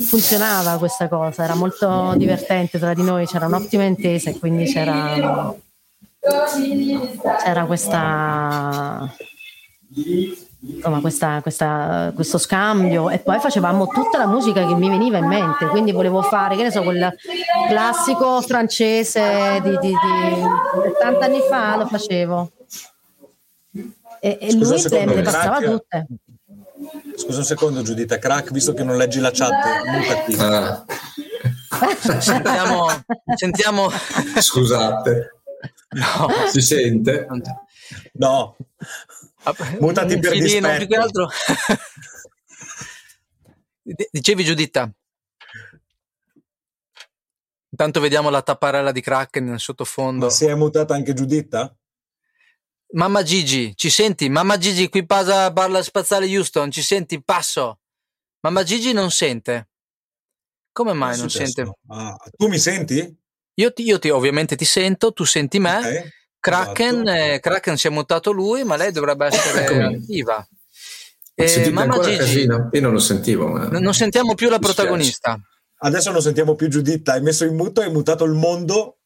[0.00, 5.54] funzionava questa cosa, era molto divertente tra di noi, c'era un'ottima intesa e quindi c'era,
[7.42, 9.14] c'era questa
[10.60, 15.26] insomma, questa, questa, questo scambio e poi facevamo tutta la musica che mi veniva in
[15.26, 17.14] mente, quindi volevo fare, che ne so, quel
[17.68, 19.94] classico francese di, di, di
[20.98, 22.50] 70 anni fa lo facevo.
[24.20, 26.06] E, e lui le, le passava tutte.
[27.16, 29.52] Scusa un secondo Giuditta, crack, visto che non leggi la chat,
[29.86, 30.34] mutati.
[30.38, 30.84] Ah.
[32.20, 32.86] sentiamo,
[33.34, 33.90] sentiamo...
[34.38, 35.40] Scusate.
[35.90, 36.28] No.
[36.50, 37.26] Si sente?
[38.12, 38.56] No.
[39.80, 40.76] Mutati per dispetto.
[40.76, 41.28] più che altro.
[44.10, 44.90] Dicevi Giuditta.
[47.70, 50.26] Intanto vediamo la tapparella di Kraken nel sottofondo.
[50.26, 51.77] Ma si è mutata anche Giuditta?
[52.90, 54.28] Mamma Gigi, ci senti?
[54.28, 57.22] Mamma Gigi, qui passa, parla spaziale Houston, ci senti?
[57.22, 57.80] Passo.
[58.40, 59.68] Mamma Gigi non sente.
[60.72, 61.70] Come mai non sente?
[61.88, 63.16] Ah, tu mi senti?
[63.54, 65.76] Io, ti, io ti, ovviamente ti sento, tu senti me.
[65.76, 66.10] Okay.
[66.40, 67.32] Kraken, esatto.
[67.34, 70.46] eh, Kraken si è mutato lui, ma lei dovrebbe essere attiva.
[71.34, 72.68] Eh, Mamma Gigi, casino?
[72.72, 73.48] io non lo sentivo.
[73.48, 73.66] Ma...
[73.66, 75.38] Non sentiamo più la protagonista.
[75.80, 78.97] Adesso non sentiamo più Giuditta, hai messo in muto, hai mutato il mondo.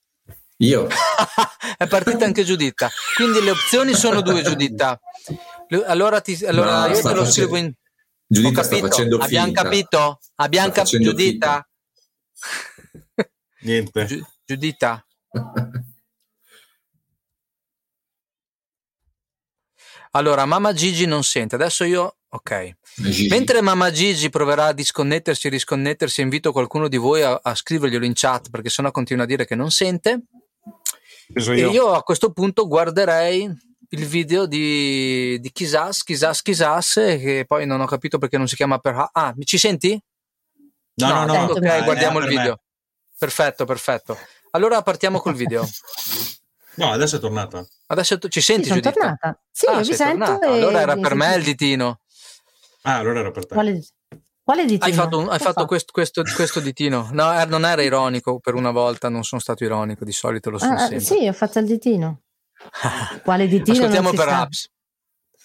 [0.63, 0.87] Io.
[1.77, 2.91] è partita anche Giuditta.
[3.17, 4.99] Quindi le opzioni sono due, Giuditta.
[5.87, 7.73] Allora, ti, allora no, io te lo scrivo in...
[8.27, 9.25] Giuditta sta facendo finta.
[9.25, 10.19] Abbiamo capito?
[10.37, 11.69] Abbiamo capito, Giuditta?
[13.61, 14.05] Niente.
[14.07, 15.05] Gi- Giuditta?
[20.15, 21.55] Allora, Mamma Gigi non sente.
[21.55, 22.77] Adesso io, ok.
[22.97, 23.29] Gigi.
[23.29, 28.05] Mentre Mamma Gigi proverà a disconnettersi e risconnettersi, invito qualcuno di voi a, a scriverglielo
[28.05, 30.25] in chat perché sennò continua a dire che non sente.
[31.35, 31.53] Io.
[31.53, 33.45] E io a questo punto guarderei
[33.89, 38.57] il video di, di Kisas, Kisas, Kisas, che poi non ho capito perché non si
[38.57, 39.09] chiama per...
[39.13, 40.01] Ah, ci senti?
[40.95, 41.33] No, no, no.
[41.35, 42.51] no ok, no, guardiamo il video.
[42.51, 42.61] Me.
[43.19, 44.19] Perfetto, perfetto.
[44.51, 45.67] Allora partiamo col video.
[46.75, 47.63] No, adesso è tornata.
[47.89, 49.39] Adesso tu ci senti, sì, sono tornata.
[49.51, 50.39] Sì, ah, vi sento.
[50.41, 52.01] Allora era per me il ditino.
[52.85, 53.53] Ah, allora era per te.
[53.53, 53.85] Quale,
[54.45, 54.85] quale ditino?
[54.85, 57.09] Hai fatto, hai fatto questo, questo, questo, ditino.
[57.13, 60.59] No, eh, non era ironico per una volta, non sono stato ironico, di solito lo
[60.59, 61.01] sono ah, sempre.
[61.01, 62.23] Sì, ho fatto il ditino.
[63.23, 63.79] Quale ditino?
[63.79, 64.69] Ascoltiamo per apps.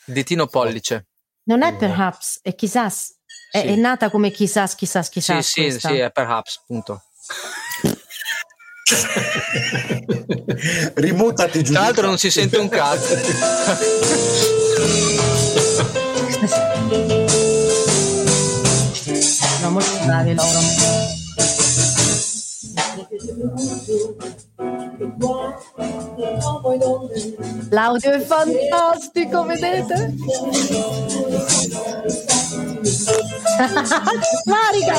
[0.06, 1.08] Il ditino pollice.
[1.44, 3.16] Non è perhaps, è chissas.
[3.52, 3.68] È, sì.
[3.68, 5.48] è nata come chissas, chissas, chissas.
[5.48, 7.04] Sì, sì, sì, è perhaps, punto.
[10.96, 11.74] Rimutati giù.
[11.74, 13.16] Tra l'altro non si sente un cazzo.
[19.68, 20.60] no, molto bravi loro.
[27.70, 30.16] L'audio è fantastico, vedete?
[34.46, 34.96] Marica!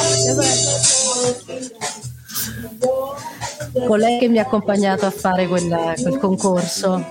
[3.86, 7.06] colei che mi ha accompagnato a fare quel, quel concorso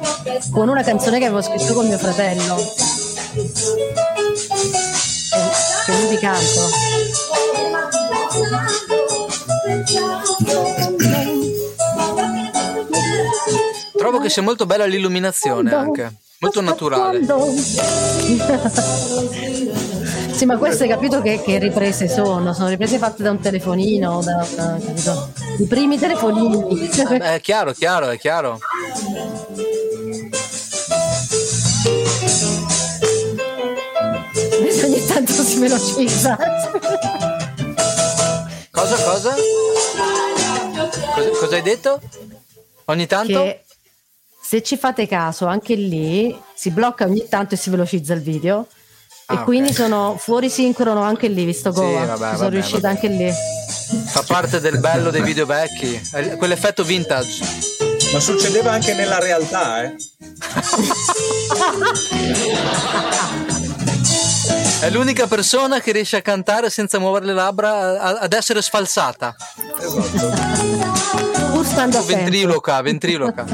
[0.52, 2.56] con una canzone che avevo scritto con mio fratello
[5.94, 6.70] lui di canto
[13.98, 17.26] trovo che sia molto bella l'illuminazione anche molto naturale
[20.38, 22.54] Sì, ma queste hai capito che, che, riprese sono?
[22.54, 24.78] Sono riprese fatte da un telefonino, da, da,
[25.58, 26.88] i primi telefonini.
[26.88, 28.60] Eh, è chiaro, chiaro, è chiaro.
[35.18, 36.38] Tanto si velocizza.
[38.70, 39.34] Cosa, cosa?
[41.16, 42.00] Cosa, cosa hai detto?
[42.86, 43.42] Ogni tanto?
[43.42, 43.64] Che
[44.40, 48.68] se ci fate caso, anche lì si blocca ogni tanto e si velocizza il video.
[49.26, 49.44] Ah, e okay.
[49.44, 52.02] quindi sono fuori sincrono anche lì, visto Goa.
[52.02, 52.94] Sì, vabbè, sono vabbè, riuscita vabbè.
[52.94, 53.32] anche lì.
[54.06, 56.00] Fa parte del bello dei video vecchi,
[56.38, 57.44] quell'effetto vintage.
[58.14, 59.96] Ma succedeva anche nella realtà, eh?
[64.80, 69.36] È l'unica persona che riesce a cantare senza muovere le labbra ad essere sfalsata.
[69.80, 71.52] Esatto.
[71.52, 73.46] Pur stando ventriloca, ventriloca.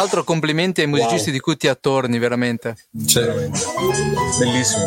[0.00, 1.32] L'altro complimenti ai musicisti wow.
[1.32, 2.74] di cui ti attorni, veramente.
[3.06, 3.50] Cioè,
[4.38, 4.84] bellissimo.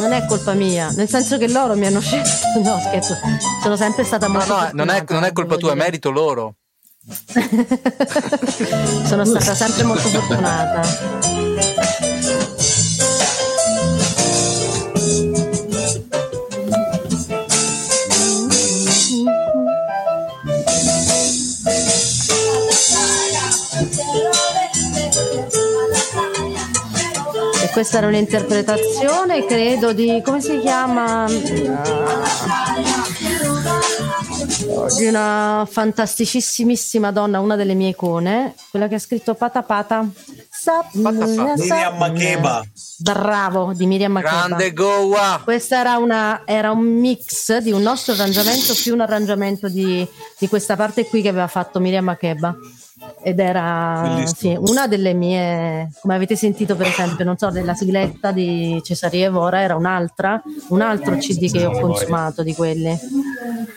[0.00, 2.30] Non è colpa mia, nel senso che loro mi hanno scelto.
[2.62, 3.16] No, scherzo,
[3.62, 4.54] sono sempre stata molto.
[4.54, 6.54] No, no, non è, non è colpa tua, è merito loro.
[9.06, 11.89] sono stata sempre molto fortunata.
[27.72, 31.26] Questa era un'interpretazione, credo, di come si chiama?
[34.96, 40.06] Di una fantasticissimissima donna, una delle mie icone, quella che ha scritto Pata Pata.
[40.92, 42.62] Miriam Makeba.
[42.98, 44.46] Bravo, di Miriam Makeba.
[44.46, 45.40] Grande Goa.
[45.42, 50.06] Questo era, una, era un mix di un nostro arrangiamento più un arrangiamento di,
[50.38, 52.54] di questa parte qui che aveva fatto Miriam Makeba
[53.22, 58.32] ed era sì, una delle mie, come avete sentito per esempio, non so, della sigletta
[58.32, 62.98] di Cesaria Evora era un'altra, un altro CD che ho consumato di quelli.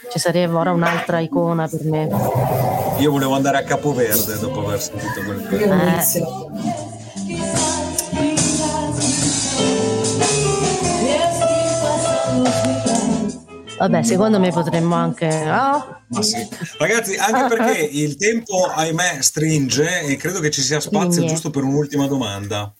[0.09, 2.09] Cesaria Evora un'altra icona per me.
[2.99, 6.92] Io volevo andare a Capoverde dopo aver sentito quel eh.
[13.83, 15.27] Vabbè, secondo me potremmo anche.
[15.27, 16.21] Oh.
[16.21, 16.47] Sì.
[16.77, 21.33] Ragazzi, anche perché il tempo, ahimè, stringe e credo che ci sia spazio Stringe.
[21.33, 22.73] giusto per un'ultima domanda.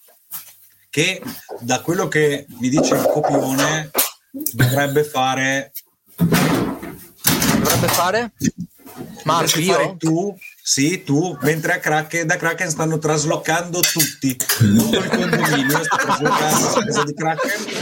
[0.89, 1.21] Che
[1.59, 3.91] da quello che mi dice il copione
[4.31, 5.73] dovrebbe fare.
[6.15, 8.31] Dovrebbe fare?
[9.23, 9.73] Marco, io?
[9.73, 14.37] Fare tu, sì, tu, mentre a Kraken, da Kraken stanno traslocando tutti.
[14.37, 17.72] Tutto il condominio sta traslocando la casa di Kraken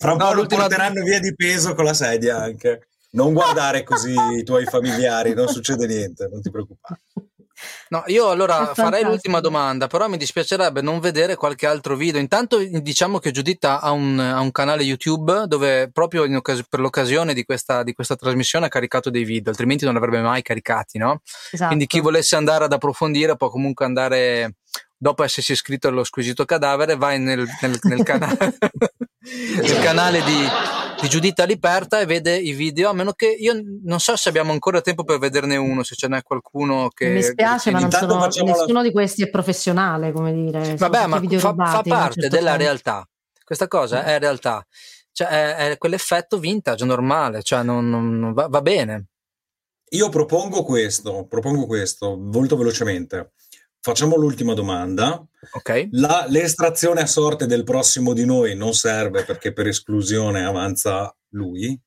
[0.00, 2.88] fra un no, po' lo porteranno via di peso con la sedia anche.
[3.12, 7.00] Non guardare così i tuoi familiari, non succede niente, non ti preoccupare.
[7.88, 12.18] No, io allora farei l'ultima domanda, però mi dispiacerebbe non vedere qualche altro video.
[12.18, 17.34] Intanto diciamo che Giuditta ha un, ha un canale YouTube dove proprio occas- per l'occasione
[17.34, 21.20] di questa, di questa, trasmissione ha caricato dei video, altrimenti non avrebbe mai caricati, no?
[21.50, 21.66] Esatto.
[21.66, 24.54] Quindi chi volesse andare ad approfondire può comunque andare
[24.96, 28.56] dopo essersi iscritto allo squisito cadavere, vai nel, nel, nel canale,
[29.22, 30.46] nel canale di,
[31.02, 33.52] di Giuditta Liperta e vede i video, a meno che io
[33.84, 37.08] non so se abbiamo ancora tempo per vederne uno, se ce n'è qualcuno che...
[37.08, 37.70] Mi spiace, che...
[37.70, 38.82] ma non sono, nessuno la...
[38.82, 40.74] di questi è professionale, come dire.
[40.76, 42.64] Vabbè, ma fa, rubati, fa, parte certo della tempo.
[42.64, 43.08] realtà.
[43.44, 44.64] Questa cosa è realtà.
[45.12, 49.06] Cioè, è, è quell'effetto vintage normale, cioè non, non va, va bene.
[49.92, 53.32] Io propongo questo, propongo questo molto velocemente.
[53.82, 55.24] Facciamo l'ultima domanda.
[55.52, 55.88] Ok.
[55.92, 61.78] La, l'estrazione a sorte del prossimo di noi non serve perché per esclusione avanza lui.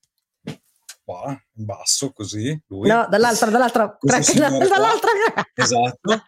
[1.14, 2.60] Qua, in basso, così.
[2.70, 2.90] Lui.
[2.90, 3.98] No, dall'altra, dall'altra.
[4.02, 5.12] Dall'altra.
[5.54, 6.24] Esatto.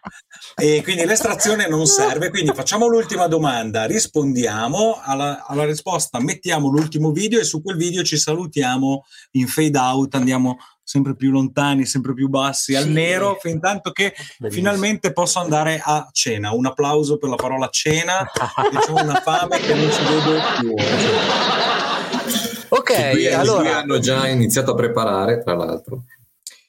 [0.54, 2.30] E quindi l'estrazione non serve.
[2.30, 8.04] Quindi facciamo l'ultima domanda, rispondiamo alla, alla risposta, mettiamo l'ultimo video e su quel video
[8.04, 12.78] ci salutiamo in fade out, andiamo sempre più lontani, sempre più bassi, sì.
[12.78, 14.50] al nero, fin tanto che Bellissimo.
[14.50, 16.52] finalmente posso andare a cena.
[16.52, 21.75] Un applauso per la parola cena, e ho una fame che non ci vedo più.
[22.78, 26.04] Ok, qui, allora qui hanno già iniziato a preparare, tra l'altro.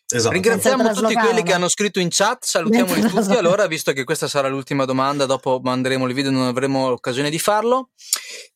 [0.10, 0.34] Esatto.
[0.34, 3.34] Ringraziamo tutti quelli che hanno scritto in chat, salutiamoli tutti.
[3.36, 7.39] Allora, visto che questa sarà l'ultima domanda, dopo manderemo il video, non avremo l'occasione di
[7.39, 7.89] farlo.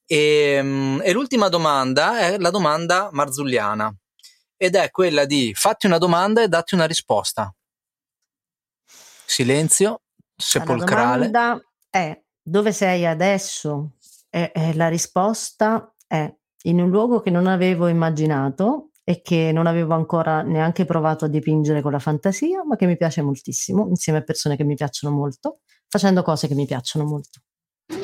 [0.06, 3.94] E, ehm, e l'ultima domanda è la domanda marzulliana
[4.58, 7.54] ed è quella di fatti una domanda e datti una risposta.
[9.26, 10.02] Silenzio
[10.36, 11.30] sepolcrale.
[11.30, 13.92] La domanda è dove sei adesso?
[14.30, 16.34] E, e la risposta è
[16.64, 21.28] in un luogo che non avevo immaginato e che non avevo ancora neanche provato a
[21.28, 25.14] dipingere con la fantasia, ma che mi piace moltissimo, insieme a persone che mi piacciono
[25.14, 27.40] molto, facendo cose che mi piacciono molto.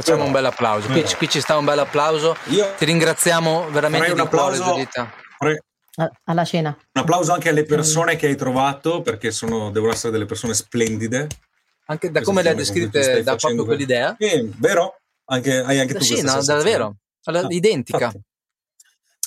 [0.00, 0.88] Facciamo un bel applauso.
[0.88, 2.34] Qui, qui, ci sta un bel applauso.
[2.46, 5.12] Io Ti ringraziamo veramente di cuore, Giudita.
[6.24, 6.70] Alla cena.
[6.70, 11.26] Un applauso anche alle persone che hai trovato, perché sono, devono essere delle persone splendide.
[11.86, 14.16] Anche da come le hai descritte, da proprio quell'idea.
[14.18, 15.00] Sì, vero?
[15.32, 16.96] Anche, hai anche tu Sì, no, davvero.
[17.24, 18.06] Ah, identica.
[18.06, 18.28] Infatti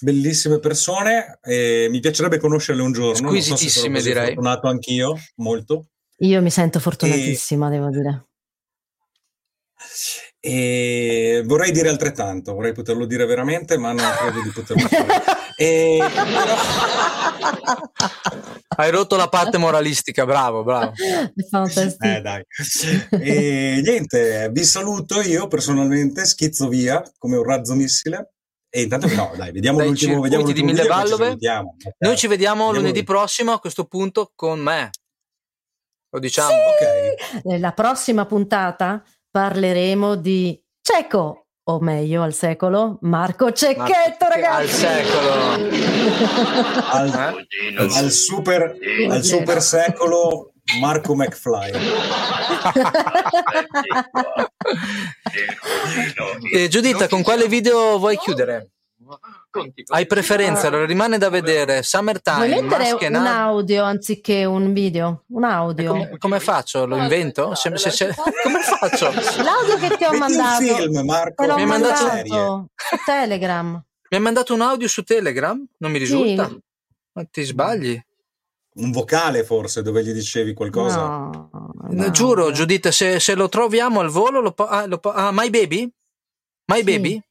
[0.03, 3.15] bellissime persone e mi piacerebbe conoscerle un giorno.
[3.15, 4.25] Squisitissime, so direi.
[4.27, 5.87] fortunato anch'io, molto.
[6.17, 7.69] Io mi sento fortunatissima, e...
[7.71, 8.27] devo dire.
[10.39, 15.07] E vorrei dire altrettanto, vorrei poterlo dire veramente, ma non credo di poterlo fare.
[15.55, 15.99] E...
[18.75, 20.93] Hai rotto la parte moralistica, bravo, bravo.
[20.95, 22.43] Eh, dai.
[23.09, 28.33] E, niente, vi saluto io personalmente, schizzo via come un razzo missile.
[28.69, 31.37] E intanto no, dai, vediamo dai, l'ultimo, vediamo l'ultimo di Mille Vallove.
[31.99, 34.89] Noi ci vediamo vediamo lunedì prossimo a questo punto con me.
[36.09, 36.49] Lo diciamo.
[36.49, 36.55] Sì!
[36.55, 37.41] Okay.
[37.43, 44.85] Nella prossima puntata parleremo di Cecco, o meglio al secolo, Marco Cecchetto, Marco, ragazzi.
[44.85, 45.33] Al secolo.
[46.91, 47.75] al, eh?
[47.77, 48.75] al, super,
[49.09, 51.71] al super secolo Marco McFly.
[56.53, 58.71] eh, Giuditta, con quale video vuoi chiudere?
[59.87, 60.67] Hai preferenza?
[60.67, 62.47] Allora rimane da vedere Summertime.
[62.47, 65.23] Vuoi mettere un audio anziché un video?
[65.27, 65.91] Un audio.
[65.91, 66.85] Come, come, faccio?
[66.85, 67.55] Lo invento?
[67.55, 69.11] Se, se, se, come faccio?
[69.41, 70.63] L'audio che ti ho mandato.
[70.63, 71.43] Un film, Marco.
[71.43, 73.71] Mi hai mandato su Telegram.
[73.73, 75.63] Mi hai mandato un audio su Telegram?
[75.77, 76.47] Non mi risulta.
[76.47, 76.59] Sì.
[77.13, 78.01] Ma ti sbagli?
[78.75, 81.05] un vocale forse dove gli dicevi qualcosa?
[81.05, 81.49] No,
[81.89, 85.31] no, Giuro, Giuditta, se, se, lo troviamo al volo, lo po- ah, lo po- ah,
[85.31, 85.87] My Baby?
[86.65, 86.83] My sì.
[86.83, 87.21] Baby?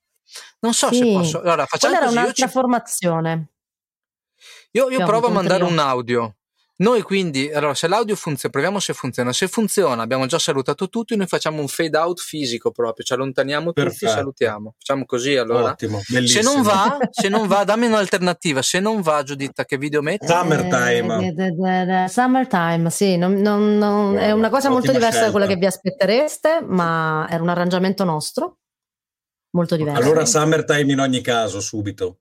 [0.60, 0.98] Non so sì.
[0.98, 1.40] se posso.
[1.40, 2.16] Allora, facciamo Quella così.
[2.16, 2.52] era un'altra ci...
[2.52, 3.46] formazione.
[4.72, 6.36] Io, io provo a mandare un audio.
[6.82, 9.32] Noi quindi, allora, se l'audio funziona, proviamo se funziona.
[9.32, 13.72] Se funziona, abbiamo già salutato tutti, noi facciamo un fade out fisico proprio, ci allontaniamo
[13.72, 13.98] Perfetto.
[13.98, 14.74] tutti, salutiamo.
[14.78, 15.70] Facciamo così allora.
[15.70, 18.62] Ottimo, se non va, se non va, dammi un'alternativa.
[18.62, 20.26] Se non va, Giuditta, che video metti?
[20.26, 21.34] Summertime.
[21.36, 25.26] Eh, summertime, sì, non, non, non, è una cosa molto diversa scelta.
[25.26, 28.61] da quella che vi aspettereste, ma era un arrangiamento nostro,
[29.52, 30.02] molto diverso.
[30.02, 32.18] Allora Summertime in ogni caso, subito.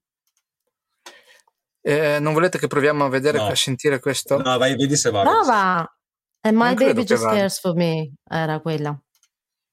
[1.81, 3.47] Eh, non volete che proviamo a vedere, no.
[3.47, 4.37] a sentire questo?
[4.37, 5.21] No, vai, vedi se va.
[5.21, 5.95] Prova!
[6.43, 8.13] And my baby just cares for me.
[8.29, 8.99] Era quella.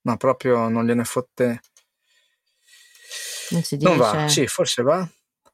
[0.02, 1.60] No, proprio non gliene fotte.
[3.50, 3.88] Non si dice.
[3.88, 5.06] Non va, sì, forse va.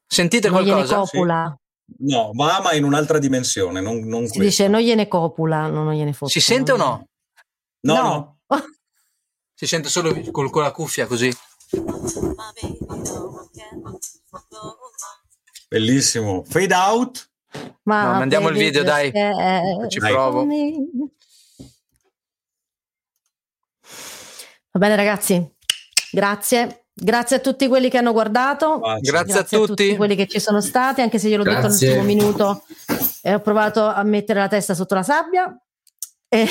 [0.07, 0.95] Sentite non qualcosa?
[0.95, 1.57] Gliene copula.
[1.57, 1.63] Sì.
[1.99, 3.79] No, va, ma in un'altra dimensione.
[3.81, 4.43] Non, non si questa.
[4.43, 6.31] dice non gliene copula, non gliene fotte.
[6.31, 7.07] Si sente o no?
[7.81, 8.37] No, no.
[8.47, 8.57] no.
[9.53, 11.33] si sente solo con la cuffia così.
[15.67, 16.43] Bellissimo.
[16.43, 17.29] Fade out.
[17.83, 19.11] Ma no, mandiamo il video, dai.
[19.87, 20.11] Ci dai.
[20.11, 20.45] provo.
[24.71, 25.53] Va bene, ragazzi.
[26.11, 26.85] Grazie.
[26.97, 28.79] Grazie a tutti quelli che hanno guardato.
[28.79, 29.55] Grazie, Grazie a, tutti.
[29.55, 29.95] a, tutti.
[29.97, 32.63] quelli che ci sono stati, anche se gliel'ho detto all'ultimo minuto
[33.21, 35.57] e ho provato a mettere la testa sotto la sabbia.
[36.29, 36.47] E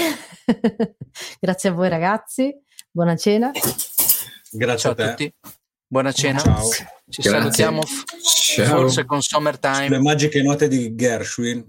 [1.41, 2.55] Grazie a voi ragazzi,
[2.91, 3.51] buona cena.
[4.57, 5.35] Grazie Ciao a, a tutti.
[5.87, 6.39] Buona cena.
[6.39, 6.71] Ciao.
[6.71, 7.23] Ci Grazie.
[7.23, 8.79] salutiamo Ciao.
[8.79, 9.89] forse con Summertime.
[9.89, 11.65] Le magiche note di Gershwin.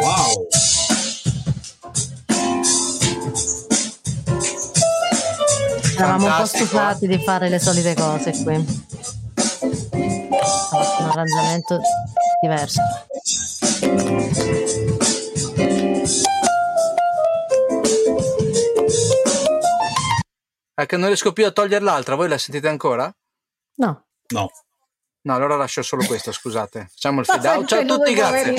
[0.00, 0.48] Wow.
[5.96, 8.54] Eravamo un po' stufati di fare le solite cose qui.
[9.92, 11.78] Un arrangiamento
[12.40, 12.80] diverso.
[20.82, 23.14] È che non riesco più a togliere l'altra, voi la sentite ancora?
[23.76, 24.04] No.
[24.30, 24.50] No.
[25.22, 26.88] No, allora lascio solo questa, scusate.
[26.90, 27.66] Facciamo il feed out.
[27.66, 28.54] Ciao a tutti, grazie.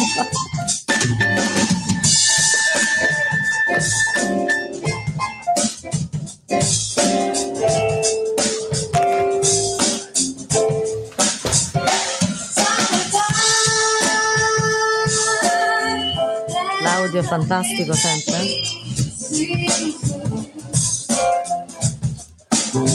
[16.83, 20.22] L'audio è fantastico sempre.
[22.73, 22.85] Si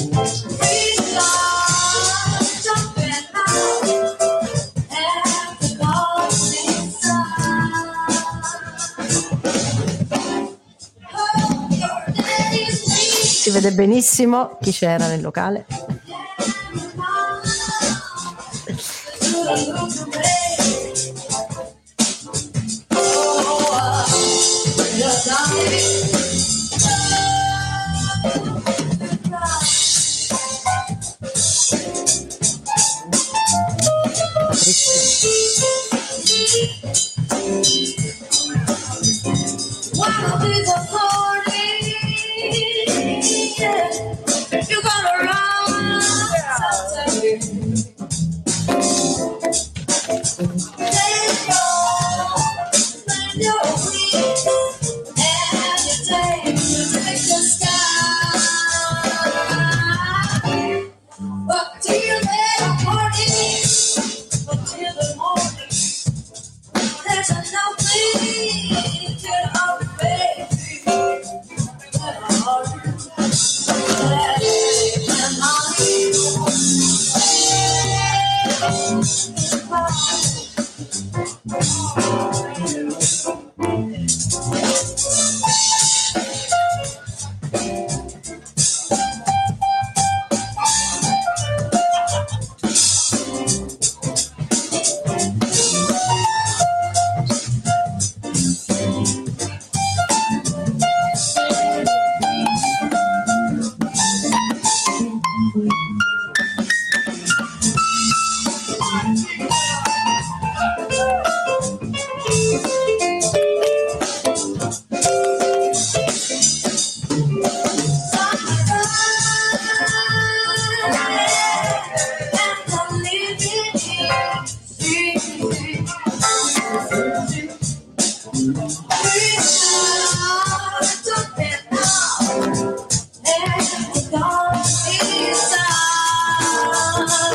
[13.51, 15.78] vede benissimo chi c'era nel locale.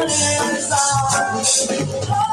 [0.06, 2.33] Hallelujah.